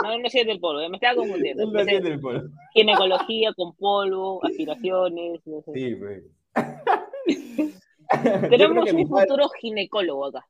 [0.02, 1.62] no, no sido el del polvo, me estaba confundiendo.
[1.62, 2.50] Él no sido el del polvo.
[2.74, 5.72] Ginecología con polvo, aspiraciones, no sé.
[5.72, 6.24] Sí, pues.
[8.50, 10.48] Tenemos un futuro ginecólogo acá.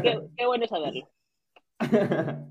[0.00, 1.08] Qué, qué bueno saberlo.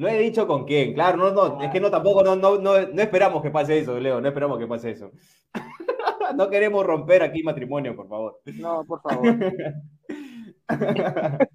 [0.00, 2.86] No he dicho con quién, claro, no, no, es que no tampoco, no, no, no,
[2.86, 5.10] no esperamos que pase eso, Leo, no esperamos que pase eso.
[6.36, 8.40] no queremos romper aquí matrimonio, por favor.
[8.54, 9.36] No, por favor.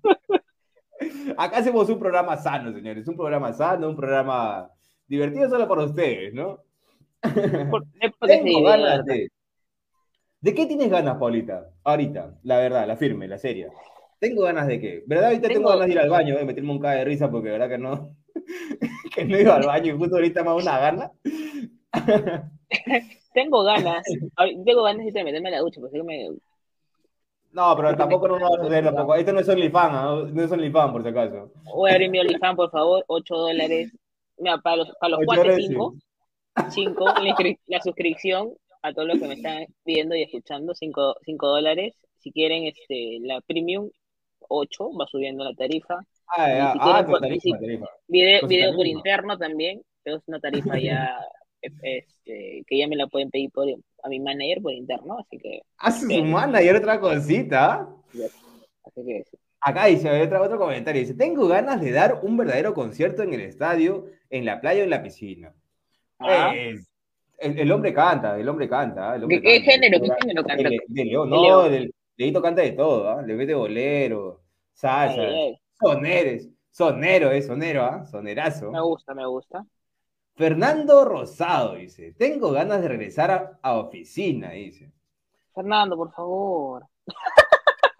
[1.38, 4.70] Acá hacemos un programa sano, señores, un programa sano, un programa
[5.08, 6.60] divertido solo para ustedes, ¿no?
[7.22, 9.32] Tengo ganas de...
[10.40, 11.72] ¿De qué tienes ganas, Paulita?
[11.84, 13.72] Ahorita, la verdad, la firme, la seria.
[14.20, 15.04] Tengo ganas de qué.
[15.06, 15.28] ¿Verdad?
[15.28, 17.70] Ahorita tengo, ganas de ir al baño, de meterme un cae de risa porque verdad
[17.70, 18.16] que no,
[19.16, 21.12] que no iba al baño y justo ahorita me da una gana.
[23.34, 24.04] tengo ganas,
[24.66, 26.30] tengo ganas de meterme a la ducha, porque me...
[27.52, 29.16] No, pero tampoco no vas a hacer tampoco.
[29.16, 30.26] Esto no es OnlyFans, ¿no?
[30.26, 31.52] no es OnlyFans por si acaso.
[31.64, 33.96] Voy a abrir mi OnlyFans, por favor, 8 dólares.
[34.38, 35.96] Mira, para los, para los 4, 5,
[36.70, 37.06] 5,
[37.68, 38.52] la suscripción
[38.82, 41.96] a todos los que me están viendo y escuchando, 5 dólares.
[42.20, 43.90] Si quieren este, la premium,
[44.50, 46.00] 8, va subiendo la tarifa.
[46.28, 47.90] Ah, ya, ah, tarifa, tarifa.
[48.08, 51.18] Video, video por interno también, pero es una tarifa ya
[51.62, 53.68] este, que ya me la pueden pedir por,
[54.04, 55.62] a mi manager por interno, así que...
[55.78, 57.88] Ah, su manager, otra cosita.
[58.84, 59.24] Así que
[59.62, 63.42] Acá dice, otro, otro comentario, dice, tengo ganas de dar un verdadero concierto en el
[63.42, 65.56] estadio, en la playa o en la piscina.
[66.20, 66.54] Ah.
[67.40, 69.20] el, hombre canta, el hombre canta.
[69.28, 70.00] ¿Qué, género?
[70.00, 70.70] ¿Qué género canta?
[70.70, 73.22] de León, no, del Leito canta de todo, ¿ah?
[73.22, 74.42] Le de bolero,
[74.74, 75.22] salsa,
[75.80, 78.06] soneres, sonero, es sonero, ¿ah?
[78.06, 78.72] Sonerazo.
[78.72, 79.66] Me gusta, me gusta.
[80.36, 84.92] Fernando Rosado dice, tengo ganas de regresar a, oficina, dice.
[85.54, 86.86] Fernando, por favor.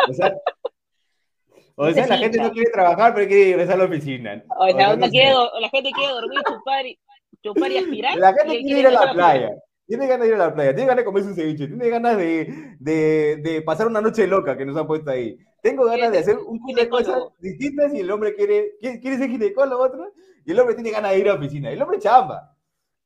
[0.08, 0.36] O sea,
[1.76, 4.44] o sea, la gente no quiere trabajar, pero quiere regresar a la oficina.
[4.58, 7.00] O sea, la gente quiere dormir, chupar y,
[7.42, 8.18] chupar y aspirar.
[8.18, 9.56] La gente quiere ir a la playa.
[9.88, 12.18] Tiene ganas de ir a la playa, tiene ganas de comerse un ceviche, tiene ganas
[12.18, 15.38] de, de, de, pasar una noche loca que nos han puesto ahí.
[15.62, 19.84] Tengo ganas de hacer un de cosas distintas y el hombre quiere, quiere, ser ginecólogo,
[19.84, 20.12] otro,
[20.44, 21.72] y el hombre tiene ganas de ir a la oficina.
[21.72, 22.56] El hombre chamba.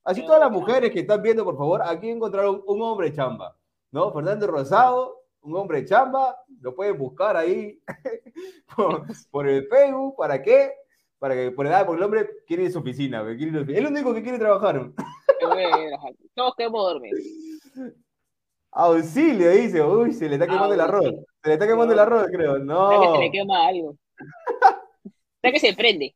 [0.03, 3.55] Así todas las mujeres que están viendo, por favor, aquí encontraron un hombre chamba,
[3.91, 4.11] ¿no?
[4.11, 7.81] Fernando Rosado, un hombre chamba, lo pueden buscar ahí
[9.31, 10.73] por, el Facebook, ¿para qué?
[11.19, 13.87] Para que, por edad, porque el hombre quiere ir a su oficina, quiere es el
[13.87, 14.89] único que quiere trabajar.
[16.33, 17.13] Todos queremos dormir.
[18.71, 19.81] Auxilio, dice.
[19.81, 21.13] Uy, se le está quemando el arroz.
[21.43, 22.59] Se le está quemando el arroz, creo.
[22.59, 22.89] No.
[22.89, 23.95] Que se le quema algo.
[25.41, 26.13] Está que se prende.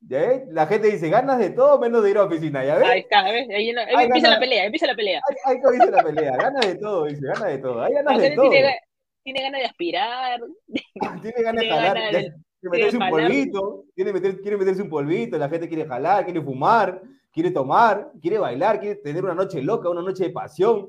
[0.00, 0.42] ¿Ya ves?
[0.48, 2.88] La gente dice, ganas de todo menos de ir a la oficina, ¿ya ves?
[2.88, 3.48] Ahí está, ¿ves?
[3.50, 5.20] Ahí, empieza la pelea, empieza la pelea.
[5.44, 7.74] Ahí, ahí dice la pelea, ganas de todo, dice, ganas de todo.
[7.88, 8.50] Ganas de todo.
[8.50, 8.80] Tiene,
[9.22, 10.40] tiene, ganas de aspirar.
[11.22, 12.34] tiene ganas de jalar.
[12.62, 16.42] Quiere meterse un polvito, quiere, meter, quiere meterse un polvito, la gente quiere jalar, quiere
[16.42, 20.88] fumar quiere tomar, quiere bailar, quiere tener una noche loca, una noche de pasión.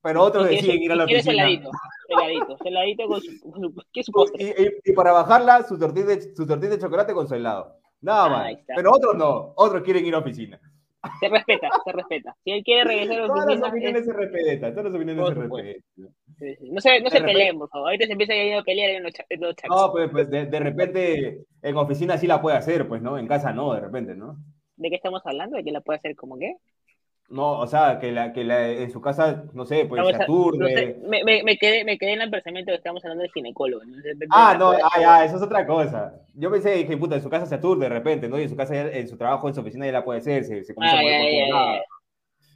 [0.00, 1.22] Pero otros deciden ir a la oficina.
[1.22, 1.70] Celadito,
[2.08, 4.80] celadito, celadito con su, con su, postre?
[4.84, 7.76] Y, y, para bajarla, su tortilla, de, su tortilla de chocolate con su helado.
[8.00, 8.54] Nada más.
[8.74, 10.60] Pero otros no, otros quieren ir a la oficina.
[11.20, 12.36] Se respeta, se respeta.
[12.44, 13.44] Si él quiere regresar a oficina.
[13.44, 16.14] Todas las opiniones se respetan, todas las opiniones se respetan.
[16.72, 17.88] No se, no se, peleen, por favor.
[17.88, 19.68] Ahorita se empieza a ir a pelear en los, chats.
[19.68, 23.18] No, pues, pues de, de, repente en oficina sí la puede hacer, pues, ¿no?
[23.18, 24.36] En casa no, de repente, ¿no?
[24.76, 25.56] ¿De qué estamos hablando?
[25.56, 26.54] ¿De que la puede hacer como qué?
[27.30, 30.98] No, o sea, que, la, que la, en su casa, no sé, pues se aturde.
[31.06, 33.82] me, me, me, quedé, me quedé en el pensamiento que estamos hablando de ginecólogo.
[34.30, 36.14] ah, no, ah, ya, eso es otra cosa.
[36.32, 38.38] Yo pensé, dije, puta, en su casa se aturde de repente, ¿no?
[38.38, 40.64] Y en su casa, en su trabajo, en su oficina ya la puede hacer, se,
[40.64, 41.82] se comienza ah, a poner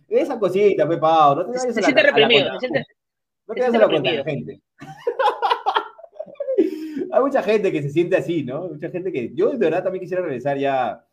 [0.08, 3.78] Esa cosita, Pepe Pau, no te vayas se siente reprimido, se No te vayas a
[3.78, 4.62] la la gente.
[7.12, 8.68] Hay mucha gente que se siente así, ¿no?
[8.68, 9.34] Mucha gente que...
[9.34, 11.04] Yo de verdad también quisiera regresar ya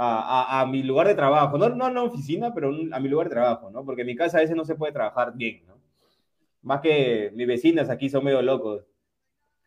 [0.00, 3.28] a, a, mi lugar de trabajo, no, no a una oficina, pero a mi lugar
[3.28, 3.84] de trabajo, ¿no?
[3.84, 5.74] Porque en mi casa a veces no se puede trabajar bien, ¿no?
[6.62, 8.84] Más que mis vecinas aquí son medio locos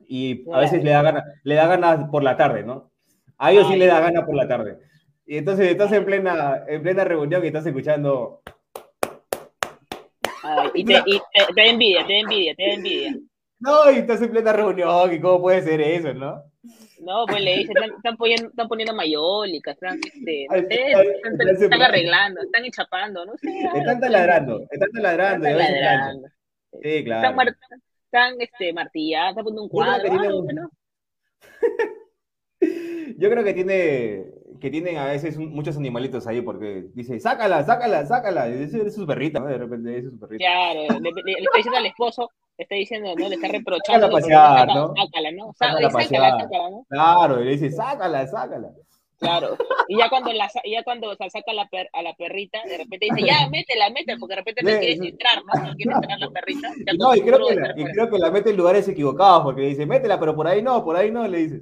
[0.08, 2.92] y a veces le da ganas, le da ganas por la tarde, ¿no?
[3.38, 4.78] A ellos sí le da ganas por la tarde.
[5.26, 8.42] Y entonces estás en plena, en plena reunión y estás escuchando.
[10.74, 13.16] y, te, y te, te, envidia, te envidia, te envidia.
[13.60, 16.51] No, y estás en plena reunión, ¿y cómo puede ser eso, no?
[17.00, 23.26] No, pues le dicen, están, poniendo, están poniendo mayólicas, están, este, están, arreglando, están enchapando,
[23.26, 23.50] no sé.
[23.76, 25.48] Están taladrando, están taladrando.
[25.48, 26.28] Están taladrando.
[26.84, 27.42] Sí, claro.
[27.42, 27.56] Están,
[28.06, 30.14] están este, martillando, están poniendo un cuadro.
[33.18, 34.26] Yo creo que tiene,
[34.60, 38.48] que tienen a veces muchos animalitos ahí porque dice, sácala, sácala, sácala.
[38.48, 39.48] Es, es su perrita, ¿no?
[39.48, 40.46] De repente es su perrita.
[40.46, 43.30] Claro, le, le, está diciendo al esposo, está diciendo, ¿no?
[43.30, 44.08] Le está reprochando.
[44.08, 44.94] Sácala pasear, ¿no?
[44.96, 45.54] Sácala, ¿no?
[45.54, 46.86] Sácala, sácala, sácala, ¿no?
[46.90, 48.72] Claro, y le dice, sácala, sácala.
[49.22, 49.56] Claro.
[49.88, 53.28] Y ya cuando la, ya cuando saca la per, a la perrita, de repente dice,
[53.28, 55.64] ya, métela, métela, porque de repente no quieres entrar, ¿no?
[55.64, 56.72] No quieres entrar la perrita.
[56.98, 59.68] No, y creo, que la, y creo que la mete en lugares equivocados, porque le
[59.68, 61.62] dice, métela, pero por ahí no, por ahí no, le dice.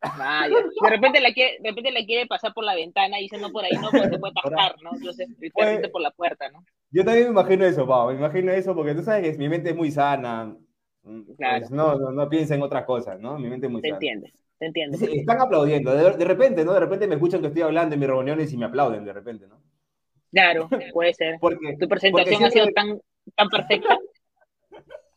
[0.00, 3.50] De repente la quiere, de repente la quiere pasar por la ventana y dice no
[3.50, 4.90] por ahí no, porque se puede tascar, ¿no?
[4.94, 6.64] Entonces, literalmente por la puerta, ¿no?
[6.90, 9.70] Yo también me imagino eso, Pau, me imagino eso porque tú sabes que mi mente
[9.70, 10.56] es muy sana.
[11.02, 11.58] Mm, claro.
[11.58, 13.38] Pues no, no, no, piensa en otras cosas, ¿no?
[13.38, 13.98] Mi mente es muy sana.
[13.98, 15.02] Te entiendes, te entiendes.
[15.02, 16.72] Están aplaudiendo, de, de, repente, ¿no?
[16.72, 19.46] De repente me escuchan que estoy hablando en mis reuniones y me aplauden de repente,
[19.46, 19.60] ¿no?
[20.30, 21.36] Claro, puede ser.
[21.40, 23.00] Porque, tu presentación ha sido tan,
[23.34, 23.98] tan perfecta.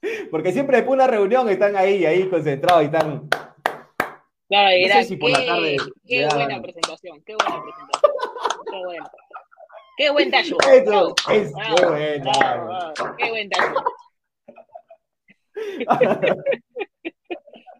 [0.31, 3.27] Porque siempre después de una reunión están ahí, ahí concentrados y están.
[4.51, 8.11] Claro, era, no sé si por qué, la tarde qué buena presentación, qué buena presentación.
[8.69, 9.11] Qué buena.
[9.95, 10.57] Qué buen tallo.
[10.59, 12.93] Eso, es, qué buena.
[13.17, 13.83] qué buen tallo.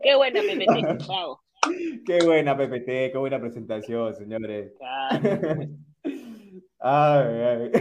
[0.01, 1.41] qué buena PPT, bravo.
[2.07, 4.73] Qué buena PPT, qué buena presentación, señores.
[4.77, 5.67] Claro.
[6.79, 7.71] Ay, ay.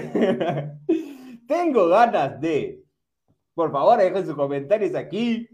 [1.49, 2.83] Tengo ganas de
[3.55, 5.49] por favor, dejen sus comentarios aquí.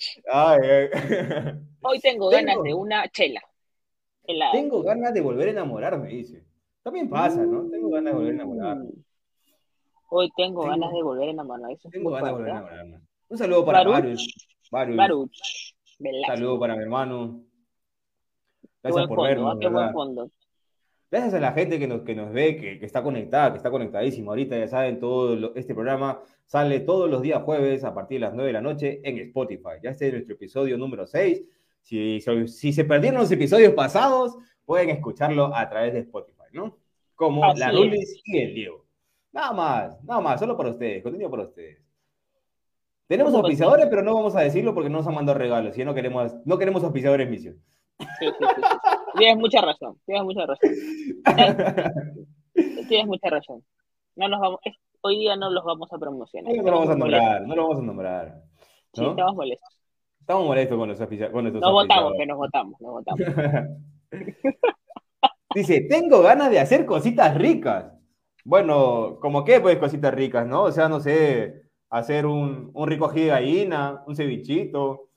[1.82, 3.40] Hoy tengo, ganas de una chela.
[4.52, 6.44] Tengo ganas de volver a enamorarme, dice.
[6.82, 7.68] También pasa, ¿no?
[7.68, 8.84] Tengo ganas de volver a enamorarme.
[8.84, 9.04] Mm.
[10.12, 11.76] Hoy tengo, ganas de volver a enamorarme.
[11.90, 13.00] tengo ganas de volver a enamorarme.
[13.28, 14.20] Un saludo para Baruch.
[14.70, 15.30] Baruch.
[15.98, 17.44] Un saludo para mi hermano.
[18.82, 19.58] Gracias por vernos.
[19.60, 20.30] Qué buen fondo.
[21.10, 24.30] Gracias a la gente que nos, que nos ve, que, está conectada, que está conectadísima.
[24.30, 28.34] Ahorita ya saben, todo este programa sale todos los días jueves a partir de las
[28.34, 29.80] 9 de la noche en Spotify.
[29.82, 31.42] Ya este es nuestro episodio número 6.
[31.82, 36.78] Si, si se perdieron los episodios pasados, pueden escucharlo a través de Spotify, ¿no?
[37.16, 38.86] Como la Lulis y el Diego.
[39.32, 41.82] Nada más, nada más, solo para ustedes, contenido para ustedes.
[43.08, 45.92] Tenemos auspiciadores, pero no vamos a decirlo porque no nos han mandado regalos y no
[45.92, 47.60] queremos, no queremos auspiciadores misión.
[48.18, 48.62] Sí, sí, sí.
[49.16, 50.70] Tienes mucha razón, tienes mucha razón.
[52.88, 53.64] tienes mucha razón.
[54.16, 54.60] No nos vamos,
[55.02, 56.54] hoy día no los vamos a promocionar.
[56.54, 58.42] No, lo vamos a nombrar, no lo vamos a nombrar.
[58.92, 59.76] Sí, estamos molestos.
[60.20, 61.34] Estamos molestos con los oficiales.
[61.34, 63.20] Nos votamos, que nos votamos, nos votamos.
[65.54, 67.92] Dice, tengo ganas de hacer cositas ricas.
[68.44, 70.62] Bueno, ¿como qué, pues, cositas ricas, no?
[70.62, 75.08] O sea, no sé, hacer un, un rico ají de gallina, un cevichito,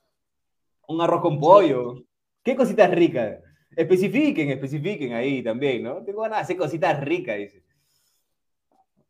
[0.88, 1.96] un arroz con pollo.
[2.44, 3.40] ¿Qué cositas ricas?
[3.76, 6.04] Especifiquen, especifiquen ahí también, ¿no?
[6.04, 7.64] Tengo ganas de hacer cositas ricas, dice.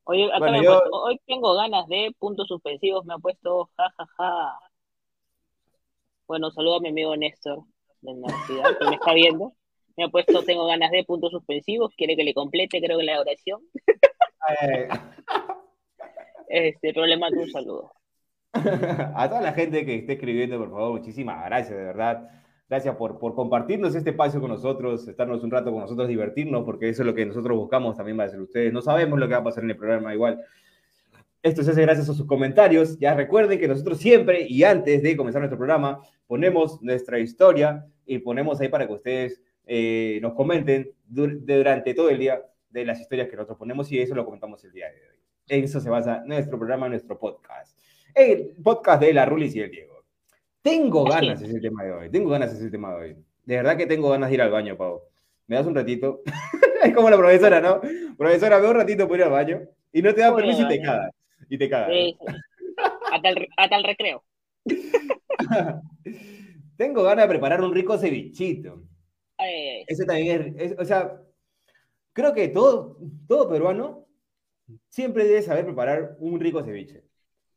[0.05, 0.29] Oye,
[0.91, 4.05] hoy tengo ganas de puntos suspensivos, me ha puesto jajaja.
[4.17, 4.59] Ja, ja.
[6.27, 7.63] Bueno, saludo a mi amigo Néstor
[8.01, 9.53] de la universidad, que me está viendo.
[9.95, 13.19] Me ha puesto, tengo ganas de puntos suspensivos, quiere que le complete, creo que la
[13.19, 13.61] oración.
[16.47, 17.93] este problema, un saludo.
[18.53, 22.42] A toda la gente que esté escribiendo, por favor, muchísimas gracias, de verdad.
[22.69, 26.89] Gracias por, por compartirnos este espacio con nosotros, estarnos un rato con nosotros, divertirnos, porque
[26.89, 28.73] eso es lo que nosotros buscamos también va a ser ustedes.
[28.73, 30.39] No sabemos lo que va a pasar en el programa igual.
[31.43, 32.97] Esto se hace gracias a sus comentarios.
[32.99, 38.19] Ya recuerden que nosotros siempre y antes de comenzar nuestro programa ponemos nuestra historia y
[38.19, 43.27] ponemos ahí para que ustedes eh, nos comenten durante todo el día de las historias
[43.27, 45.19] que nosotros ponemos y eso lo comentamos el día de hoy.
[45.49, 47.77] En eso se basa nuestro programa, nuestro podcast.
[48.15, 49.92] El podcast de la Rulis y el Diego.
[50.63, 52.09] Tengo ganas de ese tema de hoy.
[52.09, 53.15] Tengo ganas de ese tema de hoy.
[53.43, 55.01] De verdad que tengo ganas de ir al baño, Pau.
[55.45, 56.21] ¿Me das un ratito?
[56.83, 57.81] es como la profesora, ¿no?
[58.17, 60.81] Profesora, ve un ratito por ir al baño y no te da permiso y te
[60.81, 61.11] cagas.
[61.49, 61.91] Y te cagas.
[63.11, 63.29] Hasta,
[63.77, 64.23] el, recreo.
[66.77, 68.83] tengo ganas de preparar un rico cevichito.
[69.85, 71.19] Eso también es, o sea,
[72.13, 72.97] creo que todo,
[73.27, 74.07] todo peruano
[74.87, 77.03] siempre debe saber preparar un rico ceviche.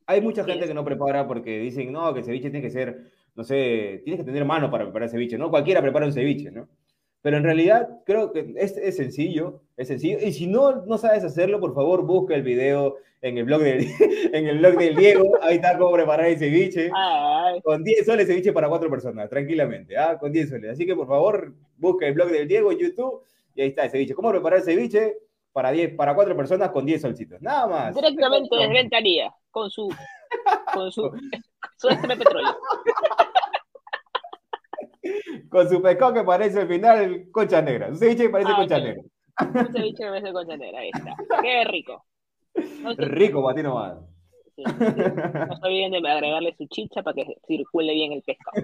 [0.07, 3.11] Hay mucha gente que no prepara porque dicen, no, que el ceviche tiene que ser,
[3.35, 5.51] no sé, tienes que tener mano para preparar ceviche, ¿no?
[5.51, 6.69] Cualquiera prepara un ceviche, ¿no?
[7.23, 10.19] Pero en realidad creo que es, es, sencillo, es sencillo.
[10.23, 13.87] Y si no, no sabes hacerlo, por favor, busca el video en el blog del,
[14.33, 15.37] en el blog del Diego.
[15.43, 16.89] Ahí está cómo preparar el ceviche.
[17.65, 19.97] Con 10 soles ceviche para cuatro personas, tranquilamente.
[19.99, 20.17] ¿ah?
[20.19, 20.71] Con 10 soles.
[20.71, 23.23] Así que, por favor, busca el blog del Diego en YouTube
[23.57, 24.15] y ahí está el ceviche.
[24.15, 25.17] ¿Cómo preparar el ceviche?
[25.57, 27.41] Para, 10, para cuatro personas con 10 solcitos.
[27.41, 27.95] Nada más.
[27.95, 29.89] Directamente desde Ventaría con su,
[30.75, 31.11] con su,
[31.79, 32.55] su extra petróleo.
[35.49, 37.89] Con su pescado que parece al final concha negra.
[37.89, 39.03] Un ceviche que parece ah, concha negra.
[39.41, 41.15] Un ceviche que parece concha negra, ahí está.
[41.41, 42.05] Qué rico.
[42.99, 43.97] rico, para ti nomás.
[44.57, 48.63] Sí, No se olviden de agregarle su chicha para que circule bien el pescado.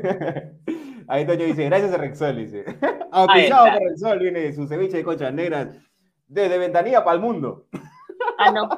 [1.08, 2.64] Ahí Toño dice, gracias a Rexol, dice.
[3.12, 5.80] Auspiciado por Rexol viene su ceviche de conchas negras
[6.32, 7.66] desde Ventanilla para el mundo.
[8.38, 8.68] Ah, no.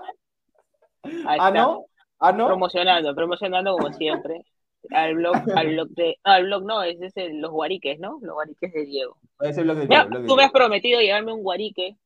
[1.28, 1.86] ah, no.
[2.18, 2.46] Ah, no.
[2.46, 4.44] Promocionando, promocionando como siempre.
[4.90, 6.18] Al blog, al blog de.
[6.24, 8.18] No, al blog no, es ese, los guariques, ¿no?
[8.22, 9.16] Los guariques de Diego.
[9.40, 10.26] Es el blog de Diego.
[10.26, 11.96] tú me has prometido llevarme un guarique.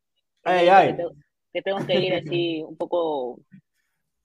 [0.45, 0.97] Ay, ay.
[1.53, 3.41] Que, tengo que ir así un poco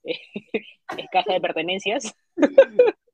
[0.98, 2.14] escasa de pertenencias.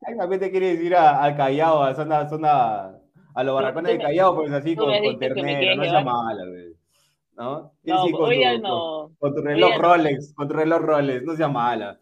[0.01, 2.97] Ay, la gente quiere ir al Callao, a zona, zona,
[3.35, 6.43] a los barracones de Callao, pues así con, con ternero, no sea mala,
[7.39, 7.73] ¿no?
[7.83, 9.11] No, con hoy tu, no.
[9.17, 11.97] Con, tu reloj Rolex, con tu reloj Rolex, no sea mala.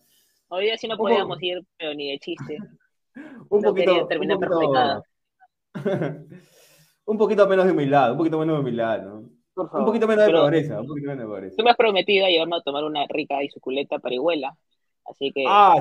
[0.49, 2.57] Hoy día sí no podíamos ir, pero ni de chiste.
[3.49, 4.07] un poquito, un
[4.39, 5.03] poquito,
[7.05, 9.29] un poquito menos de humildad, un poquito menos de humildad, ¿no?
[9.55, 11.55] Un poquito menos de pobreza, un poquito menos de pobreza.
[11.57, 14.55] Tú me has prometido llevarme a tomar una rica y suculenta parihuela,
[15.05, 15.45] así que...
[15.47, 15.75] Ah,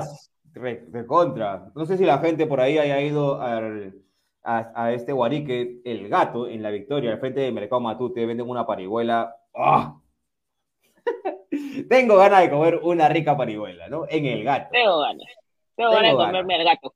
[0.53, 1.71] de contra.
[1.75, 3.61] No sé si la gente por ahí haya ido a,
[4.47, 8.65] a, este guarique, el gato, en la Victoria, al frente de Mercado Matute, venden una
[8.65, 9.35] parihuela.
[9.57, 9.99] ¡Ah!
[11.89, 14.05] Tengo ganas de comer una rica parihuela, ¿no?
[14.07, 14.69] En el gato.
[14.71, 15.27] Tengo ganas.
[15.75, 16.93] Tengo, ganas de comerme al gato.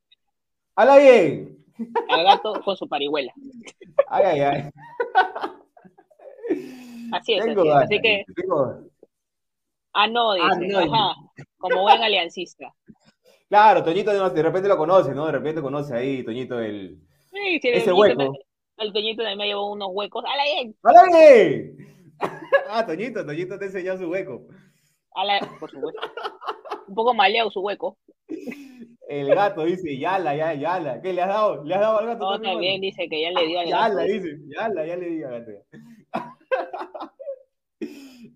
[0.76, 1.64] ¡Hala bien!
[2.08, 3.32] Al gato con su parihuela.
[4.08, 4.70] Ay, ay, ay.
[7.12, 8.24] Así es, así, que.
[9.92, 10.76] Ah, no, dice.
[10.76, 11.44] Ah, Ajá.
[11.58, 12.72] Como buen aliancista.
[13.48, 15.26] Claro, Toñito de repente lo conoce, ¿no?
[15.26, 16.98] De repente conoce ahí, Toñito, el.
[17.30, 18.32] Sí, sí, ese hueco.
[18.78, 20.24] el Toñito de me llevó unos huecos.
[20.24, 20.76] ¡Hala bien!
[20.82, 21.92] ¡Hala bien!
[22.68, 24.46] Ah, Toñito, Toñito te enseñó su hueco.
[25.14, 25.40] ¡Hala!
[25.60, 26.00] Por supuesto.
[26.88, 27.98] Un poco maleado su hueco.
[29.08, 31.02] El gato dice, yala, ya, yala.
[31.02, 31.64] ¿Qué le has dado?
[31.64, 32.30] ¿Le has dado al gato?
[32.30, 33.88] No, también, dice que ya le dio al gato.
[33.88, 35.52] Yala, dice, yala, ya le di al gato.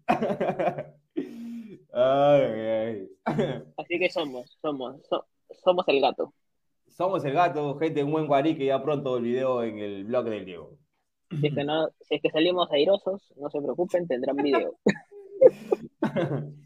[1.93, 3.09] ay, ay.
[3.77, 5.01] Así que somos, somos,
[5.65, 6.35] somos el gato.
[6.89, 10.27] Somos el gato, gente, un buen guarí que ya pronto el video en el blog
[10.27, 10.79] del Diego.
[11.41, 14.75] Si es que, no, si es que salimos airosos, no se preocupen, tendrán video.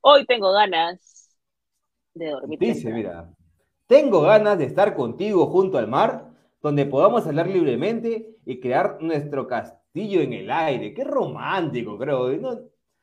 [0.00, 1.36] Hoy tengo ganas
[2.14, 2.58] de dormir.
[2.58, 3.32] Dice, mira,
[3.86, 6.30] tengo ganas de estar contigo junto al mar,
[6.60, 10.94] donde podamos hablar libremente y crear nuestro castillo en el aire.
[10.94, 12.30] Qué romántico, creo.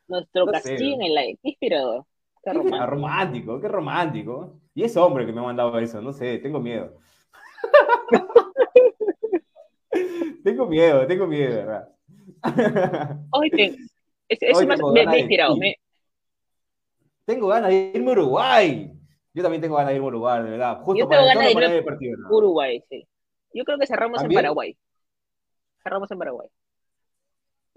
[0.08, 2.06] nuestro castillo en el aire, qué inspirador.
[2.44, 3.60] Qué romántico.
[3.60, 4.60] qué romántico.
[4.74, 6.98] Y es hombre que me ha mandado eso, no sé, tengo miedo.
[10.44, 11.90] tengo miedo, tengo miedo, ¿verdad?
[13.32, 13.76] Hoy te...
[14.30, 15.56] Eso me, ha inspirado.
[17.26, 18.92] Tengo ganas de irme a Uruguay.
[19.34, 20.82] Yo también tengo ganas de ir a Uruguay, de verdad.
[20.82, 23.08] Justo Yo tengo ganas de ir a Uruguay, sí.
[23.54, 24.78] Yo creo que cerramos en Paraguay.
[25.84, 26.50] Cerramos en Paraguay.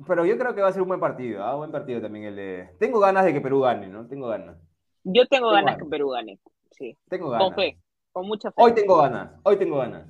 [0.06, 1.54] Pero yo creo que va a ser un buen partido, ¿ah?
[1.54, 2.70] buen partido también el de.
[2.78, 4.06] Tengo ganas de que Perú gane, ¿no?
[4.06, 4.56] Tengo ganas.
[5.04, 6.38] Yo tengo, ganas de que Perú gane,
[6.70, 6.96] sí.
[7.08, 7.46] Tengo ganas.
[7.46, 7.78] Con fe,
[8.10, 8.62] con mucha fe.
[8.62, 10.06] Hoy tengo ganas, hoy tengo ganas.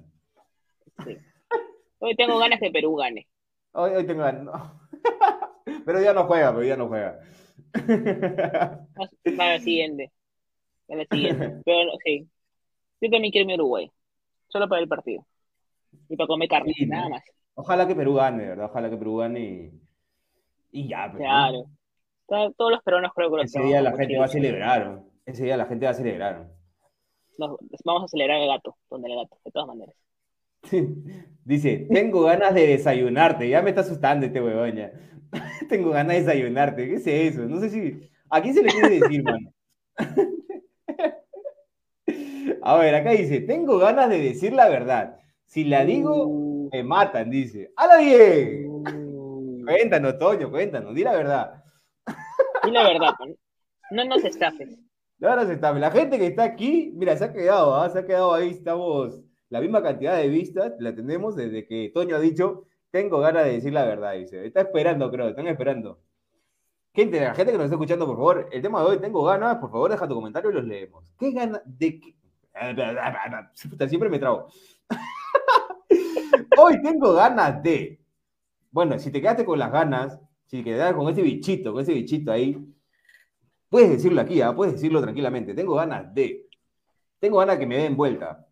[1.05, 1.19] Sí.
[2.05, 3.29] Hoy tengo ganas de que Perú gane.
[3.75, 4.73] Hoy, hoy tengo ganas.
[5.87, 7.21] pero ya no juega, pero ya no juega.
[9.37, 10.11] Para el siguiente.
[10.89, 11.61] Para el siguiente.
[11.65, 12.29] Pero sí.
[13.01, 13.91] Yo también quiero a Uruguay.
[14.49, 15.25] Solo para el partido.
[16.09, 17.23] Y para comer carne, nada más.
[17.55, 18.67] Ojalá que Perú gane, ¿verdad?
[18.67, 19.73] Ojalá que Perú gane y,
[20.73, 21.09] y ya.
[21.09, 21.67] Pues, claro.
[22.27, 25.03] Todos los peruanos creo que lo Ese día la gente va a celebrar.
[25.25, 26.51] Ese día la gente va a celebrar.
[27.39, 29.95] vamos a celebrar el gato, donde el gato, de todas maneras.
[31.45, 33.49] Dice, tengo ganas de desayunarte.
[33.49, 34.93] Ya me está asustando este huevón ya.
[35.69, 36.89] tengo ganas de desayunarte.
[36.89, 37.43] ¿Qué es eso?
[37.43, 38.11] No sé si.
[38.31, 39.53] ¿A quién se le quiere decir, mano?
[42.63, 45.19] A ver, acá dice, tengo ganas de decir la verdad.
[45.47, 46.71] Si la digo, uh.
[46.73, 47.73] me matan, dice.
[47.77, 48.67] ¡Hala bien!
[48.69, 49.65] Uh.
[49.67, 51.65] Cuéntanos, Toño, cuéntanos, di la verdad.
[52.65, 53.11] Di la verdad,
[53.91, 54.79] no nos estafes.
[55.19, 55.81] No nos estafes.
[55.81, 57.91] La gente que está aquí, mira, se ha quedado, ¿ah?
[57.91, 59.21] se ha quedado ahí, estamos,
[59.53, 63.53] la misma cantidad de vistas, la tenemos desde que Toño ha dicho, tengo ganas de
[63.53, 64.47] decir la verdad, dice.
[64.47, 66.01] Está esperando, creo, están esperando.
[66.95, 69.59] Gente, la gente que nos está escuchando, por favor, el tema de hoy, tengo ganas,
[69.59, 71.05] por favor, deja tu comentario y los leemos.
[71.19, 72.17] ¿Qué ganas de qué?
[73.89, 74.49] Siempre me trago.
[76.59, 78.01] hoy tengo ganas de.
[78.71, 81.93] Bueno, si te quedaste con las ganas, si te quedaste con ese bichito, con ese
[81.93, 82.57] bichito ahí,
[83.69, 84.57] puedes decirlo aquí, ¿ah?
[84.57, 85.53] puedes decirlo tranquilamente.
[85.53, 86.49] Tengo ganas de.
[87.19, 88.47] Tengo ganas que me den vuelta.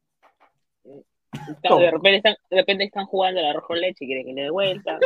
[1.63, 4.43] De repente, están, de repente están jugando el arroz con leche y quieren que le
[4.43, 4.99] dé vuelta.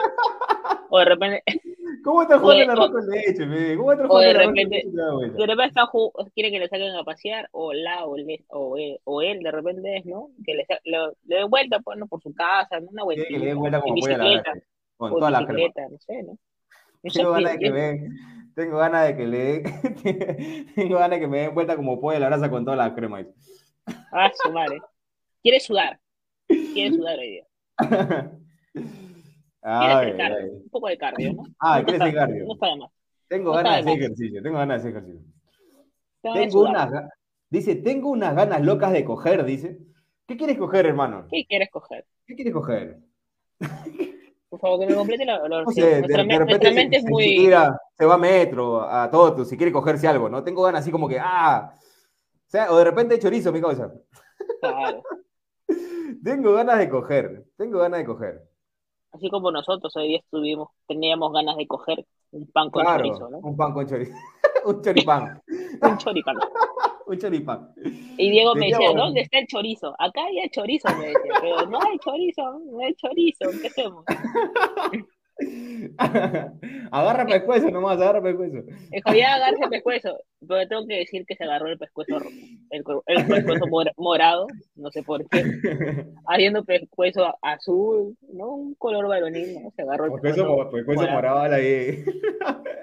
[0.91, 1.43] O de repente.
[2.05, 4.83] ¿Cómo están jugando el arroz con leche, ¿Cómo están jugando el arroz con leche?
[5.37, 5.87] De repente están
[6.35, 10.07] quieren que le saquen a pasear, o la, o, él, o él, de repente es,
[10.07, 10.31] ¿no?
[10.45, 12.07] Que le, le, dé vuelta, pues, ¿no?
[12.07, 13.25] Por su casa, una vuelta.
[13.29, 14.53] que le dé vuelta como bicicleta.
[14.97, 15.73] Con toda la crema.
[15.91, 16.39] no sé, ¿no?
[17.13, 18.09] Tengo ganas de que me
[18.55, 19.63] tengo ganas de que le
[20.75, 23.27] tengo ganas de que me den vuelta como puede la brasa con toda la crema.
[24.13, 24.81] Ah, su madre.
[25.43, 25.99] Quiere sudar.
[26.75, 27.47] Quiere sudar hoy día.
[29.62, 30.12] Ay,
[30.51, 31.45] Un poco de cardio, ¿no?
[31.59, 32.45] Ah, ¿quieres hacer cardio?
[32.45, 32.91] No está más.
[33.29, 35.33] Tengo ganas de hacer ejercicio, tengo ganas de hacer ejercicio.
[36.20, 36.91] Tengo unas,
[37.49, 39.79] dice, tengo unas ganas locas de coger, dice.
[40.27, 41.27] ¿Qué quieres coger, hermano?
[41.31, 42.05] ¿Qué quieres coger?
[42.27, 42.99] ¿Qué quieres coger?
[44.49, 47.51] Por favor, que me complete la, la nuestra, mente es muy...
[47.93, 50.43] se va a metro, a todo, si quiere cogerse algo, ¿no?
[50.43, 51.75] Tengo ganas así como que, ah,
[52.47, 53.93] sea, o de repente chorizo, mi causa.
[54.61, 55.03] Claro.
[56.23, 58.43] Tengo ganas de coger, tengo ganas de coger.
[59.13, 63.39] Así como nosotros hoy día estuvimos, teníamos ganas de coger un pan con chorizo, ¿no?
[63.39, 64.13] Un pan con chorizo.
[64.65, 65.43] un choripán.
[65.83, 66.37] un choripán.
[67.07, 67.75] un choripán.
[68.17, 69.95] Y Diego me decía, ¿dónde está el chorizo?
[69.99, 74.05] Acá hay chorizo, me decía, pero no hay chorizo, no hay chorizo, ¿qué hacemos?
[76.91, 78.59] agarra pescuezo nomás, agarra pescuezo.
[79.14, 80.16] ya agarra pescuezo,
[80.47, 82.18] pero tengo que decir que se agarró el pescuezo,
[82.70, 83.64] el, el pescuezo
[83.97, 85.43] morado, no sé por qué.
[86.28, 88.55] Haciendo pescuezo azul, ¿no?
[88.55, 89.70] Un color varonil, ¿no?
[89.74, 91.55] Se agarró el pescuezo, pescuezo morado.
[91.55, 92.05] ahí.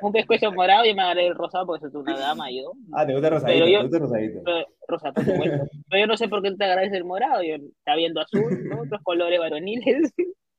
[0.01, 2.73] Un pescuezo morado y me agarré el rosado porque soy una dama yo.
[2.93, 4.41] Ah, te gusta rosadito, te gusta rosadito.
[4.43, 5.67] Pero, rosa, por supuesto.
[5.89, 8.81] Pero yo no sé por qué te agarras el morado, yo está viendo azul, ¿no?
[8.81, 10.13] Otros colores varoniles.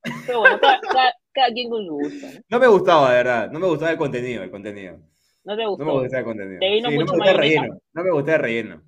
[0.27, 2.27] Pero bueno, cada, quien con su gusto.
[2.49, 2.59] ¿no?
[2.59, 3.51] me gustaba, de verdad.
[3.51, 4.99] No me gustaba el contenido, el contenido.
[5.45, 5.85] ¿No te gustó?
[5.85, 6.61] No me gustaba el contenido.
[6.61, 7.81] ¿Te vino mucho no me relleno.
[7.93, 8.83] No me gustaba el relleno.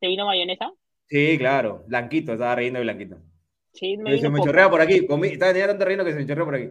[0.00, 0.72] ¿Te vino mayonesa?
[1.08, 1.84] Sí, claro.
[1.86, 3.16] Blanquito, estaba relleno de blanquito.
[3.72, 5.06] Sí, me se me chorrea por aquí.
[5.06, 6.70] estaba tenía tanto relleno que se me chorreó por aquí.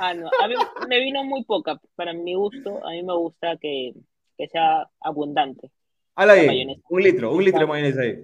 [0.00, 0.28] Ah, no.
[0.42, 0.54] A mí
[0.88, 1.80] me vino muy poca.
[1.94, 3.92] Para mi gusto, a mí me gusta que,
[4.36, 5.70] que sea abundante.
[6.14, 6.80] Hala ahí.
[6.88, 8.18] Un litro, un litro de mayonesa ahí.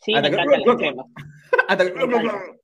[0.00, 1.04] Sí, Hasta me encanta la crema.
[1.68, 2.59] Hasta que...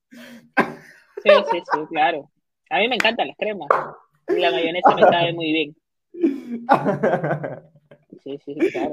[1.26, 2.30] Sí, sí, sí, claro.
[2.70, 3.68] A mí me encantan las cremas.
[4.28, 5.76] Y la mayonesa me sabe muy bien.
[8.22, 8.92] Sí, sí, claro.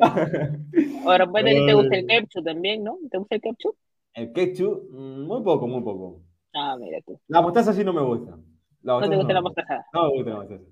[1.05, 2.97] Ahora, bueno, te gusta el ketchup también, ¿no?
[3.09, 3.75] ¿Te gusta el ketchup?
[4.13, 6.21] El ketchup, mm, muy poco, muy poco.
[6.53, 7.19] Ah, mira tú.
[7.27, 8.37] La mostaza sí no me gusta.
[8.81, 9.85] ¿No te gusta la mostaza?
[9.93, 10.63] No me gusta la mostaza.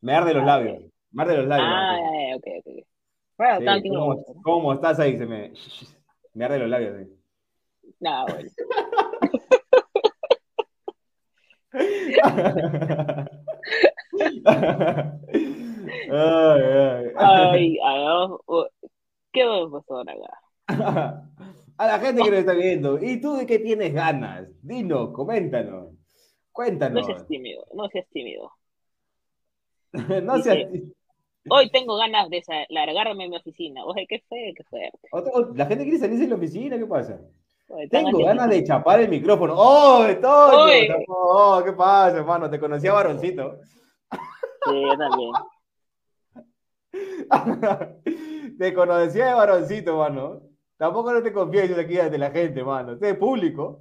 [0.00, 0.82] Me arde los ah, labios.
[1.12, 1.68] Me arde los labios.
[1.70, 2.86] Ah, ok, ok.
[3.36, 5.16] Bueno, sí, ¿cómo, ¿Cómo estás ahí?
[5.16, 5.52] Se me,
[6.34, 6.96] me arde los labios.
[6.98, 7.92] Sí.
[8.00, 8.50] No, bueno.
[16.10, 16.62] Ay,
[17.20, 17.78] ay.
[17.82, 18.28] ay,
[19.32, 20.40] ¿Qué vamos a pasar acá?
[21.76, 24.48] A la gente que nos está viendo, ¿y tú de qué tienes ganas?
[24.62, 25.92] Dinos, coméntanos.
[26.52, 27.02] Cuéntanos.
[27.02, 28.52] No seas tímido, no seas tímido.
[30.22, 30.68] no seas
[31.50, 33.84] Hoy tengo ganas de largarme en mi oficina.
[33.84, 34.90] Oye, qué fue, qué fue.
[35.54, 37.20] La gente quiere salirse de la oficina, ¿qué pasa?
[37.90, 39.54] Tengo ganas de chapar el micrófono.
[39.56, 40.96] ¡Oh, Toño!
[41.08, 42.50] ¡Oh, qué pasa, hermano!
[42.50, 43.58] Te conocía varoncito.
[44.66, 45.32] Sí, yo también.
[48.58, 50.42] te conocía de varoncito, mano.
[50.76, 52.92] Tampoco no te confíes aquí ante la gente, mano.
[52.92, 53.80] Este es público.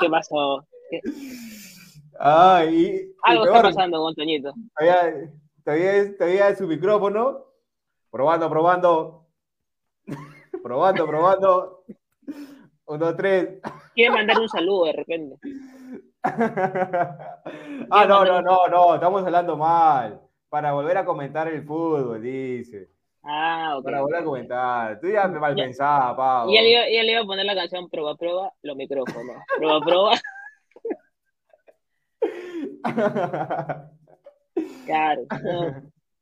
[0.00, 0.66] ¿Qué pasó?
[2.18, 4.52] Ay, Algo está pasando con Toñito.
[4.78, 5.30] Todavía,
[5.64, 7.44] todavía, todavía es su micrófono.
[8.10, 9.26] Probando, probando.
[10.62, 11.84] probando, probando.
[12.86, 13.60] Un, dos, tres.
[13.94, 15.36] Quiere mandar un saludo de repente.
[16.22, 20.20] ah, no, no, no, no, estamos hablando mal.
[20.48, 22.90] Para volver a comentar el fútbol, dice.
[23.22, 23.84] Ah, ok.
[23.84, 25.00] Para volver a comentar.
[25.00, 26.50] Tú ya me mal pensaba, Pau.
[26.50, 29.36] Y él, le iba a poner la canción Prueba, Prueba, los micrófonos.
[29.56, 30.12] Prueba, Prueba.
[34.86, 35.22] claro.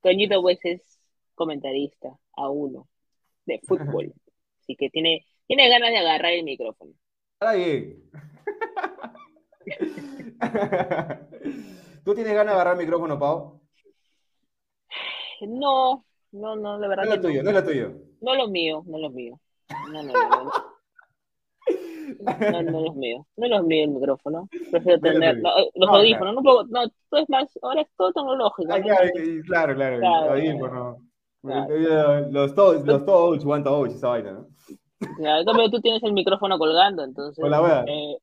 [0.00, 1.00] Toñito, pues es
[1.34, 2.88] comentarista a uno
[3.46, 4.12] de fútbol.
[4.60, 5.24] Así que tiene
[5.54, 6.92] tiene ganas de agarrar el micrófono.
[7.54, 8.02] Bien.
[12.04, 13.60] ¿Tú tienes ganas de agarrar el micrófono, Pau?
[15.42, 17.04] No, no, no, de verdad.
[17.04, 17.92] No es lo tuyo, no es lo tuyo.
[18.22, 19.38] No lo mío, no lo mío.
[19.92, 20.44] No, no, no.
[20.44, 20.52] no.
[22.50, 23.26] No, no es mío.
[23.36, 24.48] No es mío el micrófono.
[24.70, 25.36] Prefiero tener
[25.74, 26.34] los audífonos.
[26.34, 28.72] No, puedo, no, todo es más, ahora es todo tecnológico.
[28.72, 30.96] Ah, claro, claro, claro, audífono.
[31.42, 34.48] Los todos, los todos, one touch, esa vaina, ¿no?
[35.16, 37.40] Claro, pero tú tienes el micrófono colgando, entonces.
[37.40, 37.84] Por la wea.
[37.86, 38.16] Eh,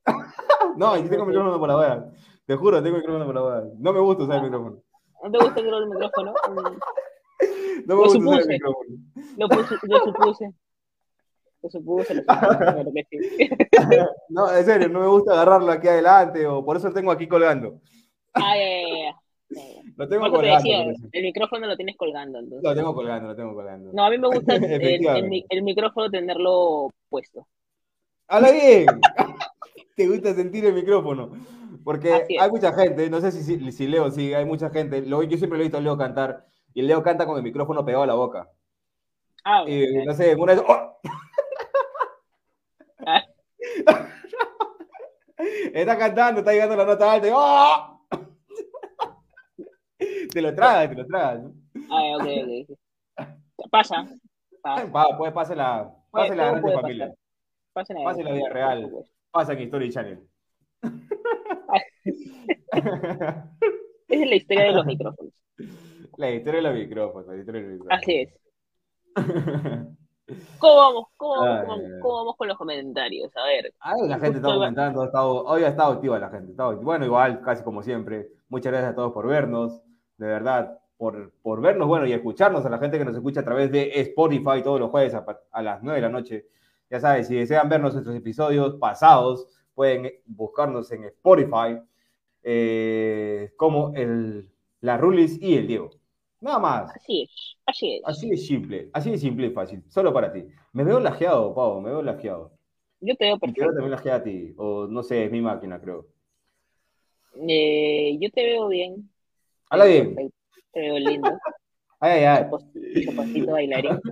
[0.78, 2.06] no, yo tengo el micrófono por la wea.
[2.46, 3.64] Te juro, tengo el micrófono por la wea.
[3.78, 4.82] No me gusta usar el micrófono.
[5.24, 6.34] ¿No te gusta el micrófono?
[7.86, 8.90] No me gusta usar el micrófono.
[9.38, 10.54] Lo, puse, lo supuse.
[11.62, 12.26] Lo supuse, lo supuse.
[14.30, 17.28] no, en serio, no me gusta agarrarlo aquí adelante, o por eso lo tengo aquí
[17.28, 17.80] colgando.
[18.34, 19.16] Ah, ya,
[20.00, 20.94] Lo tengo colgando.
[21.12, 22.40] el micrófono lo tienes colgando.
[22.40, 22.64] Entonces.
[22.64, 23.92] Lo tengo colgando, lo tengo colgando.
[23.92, 24.56] No, a mí me gusta
[25.50, 27.46] el, micrófono tenerlo puesto.
[28.30, 28.86] ¡Hala bien!
[29.98, 31.32] ¿Te gusta sentir el micrófono?
[31.84, 35.02] Porque hay mucha gente, no sé si, si, Leo sí, hay mucha gente.
[35.02, 37.84] Lo, yo siempre lo he visto a Leo cantar y Leo canta con el micrófono
[37.84, 38.50] pegado a la boca.
[39.44, 40.64] Ah, y, no sé, una vez.
[40.66, 40.98] ¡oh!
[43.06, 43.26] Ah.
[45.74, 47.99] está cantando, está llegando la nota alta y ¡oh!
[50.30, 51.44] Te lo tragas, te lo tragas.
[51.44, 51.54] ¿no?
[51.90, 52.78] Ah, ok, ok.
[53.70, 54.08] Pasa.
[54.62, 54.92] Pasa.
[54.92, 57.14] Pa, pues pase la, pase la grande familia.
[57.74, 58.92] Pase la, pase la vida real.
[59.32, 60.20] Pasa en History Channel.
[64.08, 65.34] Esa es la historia de los micrófonos.
[66.18, 67.28] La historia de los micrófonos.
[67.28, 68.02] La historia de los micrófonos.
[68.02, 68.30] Así es.
[70.60, 71.08] ¿Cómo vamos?
[71.18, 72.36] ¿Cómo, vamos?
[72.38, 73.32] con los comentarios?
[73.36, 73.74] A ver.
[74.08, 75.10] la gente está comentando,
[75.46, 76.54] hoy ha estado activa la gente.
[76.82, 78.30] bueno, igual, casi como siempre.
[78.48, 79.82] Muchas gracias a todos por vernos,
[80.20, 83.46] de verdad, por, por vernos, bueno, y escucharnos a la gente que nos escucha a
[83.46, 86.46] través de Spotify todos los jueves a, las 9 de la noche.
[86.90, 91.80] Ya sabes, si desean vernos nuestros episodios pasados, pueden buscarnos en Spotify
[92.44, 94.50] eh, como el,
[94.82, 95.90] la Rulis y el Diego.
[96.42, 96.92] Nada más.
[96.96, 98.02] Así es, así es.
[98.04, 99.84] Así es simple, así de simple y fácil.
[99.88, 100.46] Solo para ti.
[100.74, 102.52] Me veo lajeado, Pau, me veo lajeado.
[103.00, 103.66] Yo te veo perfecto.
[103.66, 104.54] Yo también lajeado a ti.
[104.58, 106.08] O no sé, es mi máquina, creo.
[107.48, 109.10] Eh, yo te veo bien.
[109.70, 110.16] Habla bien.
[110.74, 111.30] Te veo lindo.
[112.02, 112.46] Ay, ay,
[112.96, 113.06] ay.
[113.06, 114.00] Chapacito bailarín.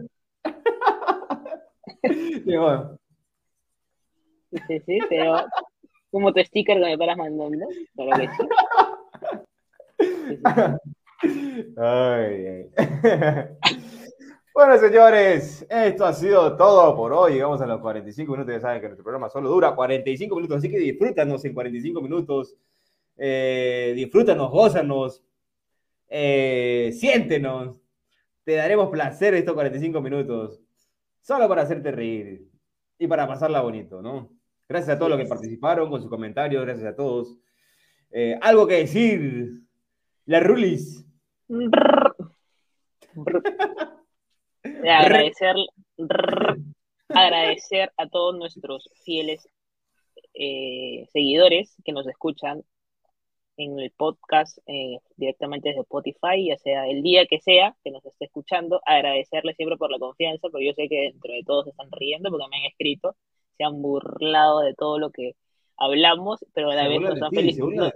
[2.03, 2.97] Sí, bueno.
[4.51, 5.45] Sí, sí, sí, te veo
[6.11, 7.65] como tu sticker que me paras mandando.
[7.95, 8.43] Claro que sí.
[9.99, 11.73] sí, sí.
[11.77, 12.69] Ay,
[14.53, 17.33] bueno, señores, esto ha sido todo por hoy.
[17.33, 18.53] Llegamos a los 45 minutos.
[18.53, 22.55] Ya saben que nuestro programa solo dura 45 minutos, así que disfrútanos en 45 minutos.
[23.17, 25.23] Eh, disfrútanos, gózanos,
[26.09, 27.77] eh, siéntenos.
[28.43, 30.61] Te daremos placer estos 45 minutos,
[31.21, 32.47] solo para hacerte reír
[32.97, 34.31] y para pasarla bonito, ¿no?
[34.69, 37.37] Gracias a todos los que participaron con sus comentarios, gracias a todos.
[38.11, 39.61] Eh, algo que decir,
[40.25, 41.05] la Rulis
[44.63, 45.55] agradecer,
[47.09, 49.47] agradecer a todos nuestros fieles
[50.33, 52.63] eh, seguidores que nos escuchan
[53.57, 58.05] en el podcast eh, directamente desde Spotify, ya sea el día que sea que nos
[58.05, 61.71] esté escuchando, agradecerles siempre por la confianza, porque yo sé que dentro de todos se
[61.71, 63.15] están riendo porque me han escrito,
[63.57, 65.33] se han burlado de todo lo que
[65.75, 67.91] hablamos, pero a la vez nos han, felicitado,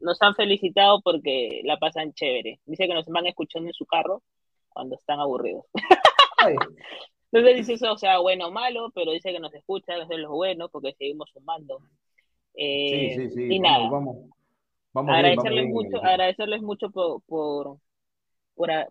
[0.00, 2.60] nos han felicitado porque la pasan chévere.
[2.64, 4.22] Dice que nos van escuchando en su carro
[4.68, 5.64] cuando están aburridos.
[7.32, 10.18] Entonces dice eso, o sea, bueno o malo, pero dice que nos escucha, eso es
[10.18, 11.80] lo bueno, porque seguimos sumando.
[12.54, 13.54] Eh, sí, sí, sí.
[13.54, 13.88] Y nada.
[13.90, 14.16] Vamos,
[14.94, 17.78] agradecerles, mucho, agradecerles mucho por, por,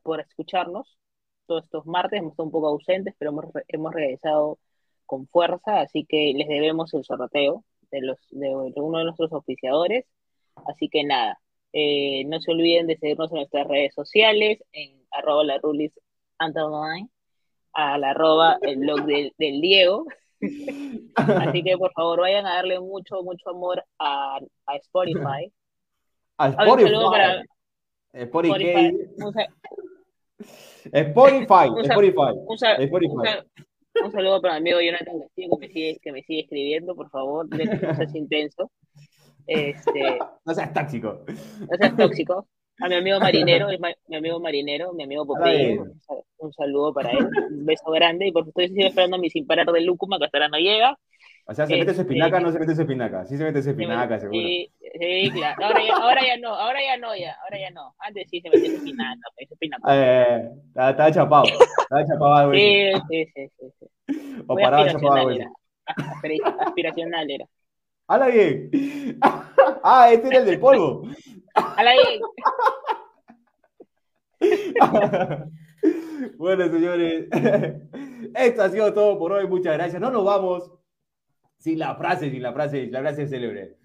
[0.04, 0.97] por, escucharnos
[1.45, 2.20] todos estos martes.
[2.20, 4.60] Hemos estado un poco ausentes, pero hemos, hemos regresado
[5.06, 10.06] con fuerza, así que les debemos el sorteo de, los, de uno de nuestros oficiadores.
[10.68, 11.39] Así que nada,
[11.74, 15.91] eh, no se olviden de seguirnos en nuestras redes sociales, en arroba la rulis
[17.74, 20.06] a la arroba el blog del, Diego.
[21.16, 25.52] Así que por favor vayan a darle mucho, mucho amor a, a Spotify.
[26.40, 26.94] A Spotify.
[28.14, 28.94] Spotify.
[30.94, 31.68] Spotify.
[31.84, 32.32] Spotify.
[32.80, 33.44] Spotify.
[34.02, 37.10] Un saludo para mi amigo Jonathan Castillo que me sigue, que me sigue escribiendo, por
[37.10, 38.72] favor, no seas intenso.
[39.48, 41.26] Este, no seas tóxico.
[41.28, 42.48] No seas tóxico.
[42.80, 43.68] A mi amigo marinero,
[44.08, 45.78] mi amigo marinero, mi amigo Popeye,
[46.38, 49.46] un saludo para él, un beso grande, y por supuesto estoy esperando a mi sin
[49.46, 50.98] parar de Lúcuma, que hasta ahora no llega.
[51.50, 53.26] O sea, ¿se mete su espinaca o no se mete su espinaca?
[53.26, 54.39] Sí se mete su espinaca, seguro.
[54.39, 55.66] Sí, sí, claro.
[55.66, 57.95] Ahora ya, ahora ya no, ahora ya no, ya, ahora ya no.
[57.97, 59.84] Antes sí se metía su espinaca, su espinaca.
[59.89, 62.54] Eh, estaba chapado, estaba chapado.
[62.54, 64.43] Sí, sí, sí, sí, sí.
[64.45, 65.39] O parado chapado, güey.
[66.60, 67.45] Aspiracional era.
[68.08, 68.70] ¡Hala bien!
[69.84, 71.02] ah, este era el del polvo.
[71.56, 72.22] ¡Hala bien!
[76.38, 77.28] bueno, señores,
[78.36, 79.47] esto ha sido todo por hoy.
[79.47, 80.00] Muchas gracias.
[80.00, 80.79] No nos vamos
[81.60, 83.78] sin la frase, sin la frase, la frase célebre.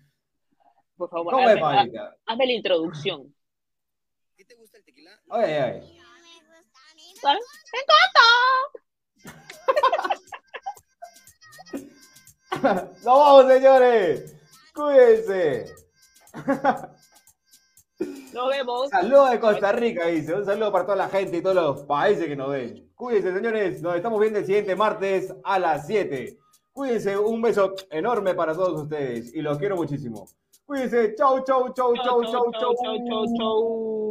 [0.97, 3.35] Por favor, ¿Cómo hazme, es, hazme la introducción.
[4.37, 5.11] ¿Qué te gusta el tequila?
[5.29, 6.01] Ay, ay, ay.
[7.25, 7.31] ¡Me
[7.81, 8.21] encanta!
[13.03, 14.37] ¡Nos vamos, señores!
[14.75, 15.75] ¡Cuídense!
[18.33, 18.91] Nos vemos.
[18.91, 20.35] Saludos de Costa Rica, dice.
[20.35, 22.93] Un saludo para toda la gente y todos los países que nos ven.
[22.95, 23.83] Cuídense, señores.
[23.83, 26.39] Nos estamos viendo el siguiente martes a las 7.
[26.75, 30.27] Cuídense, un beso enorme para todos ustedes y los quiero muchísimo.
[30.67, 33.25] Cuídense, chau, chau, chau, chau, chau, chau, chau, chau.
[33.39, 34.04] chau.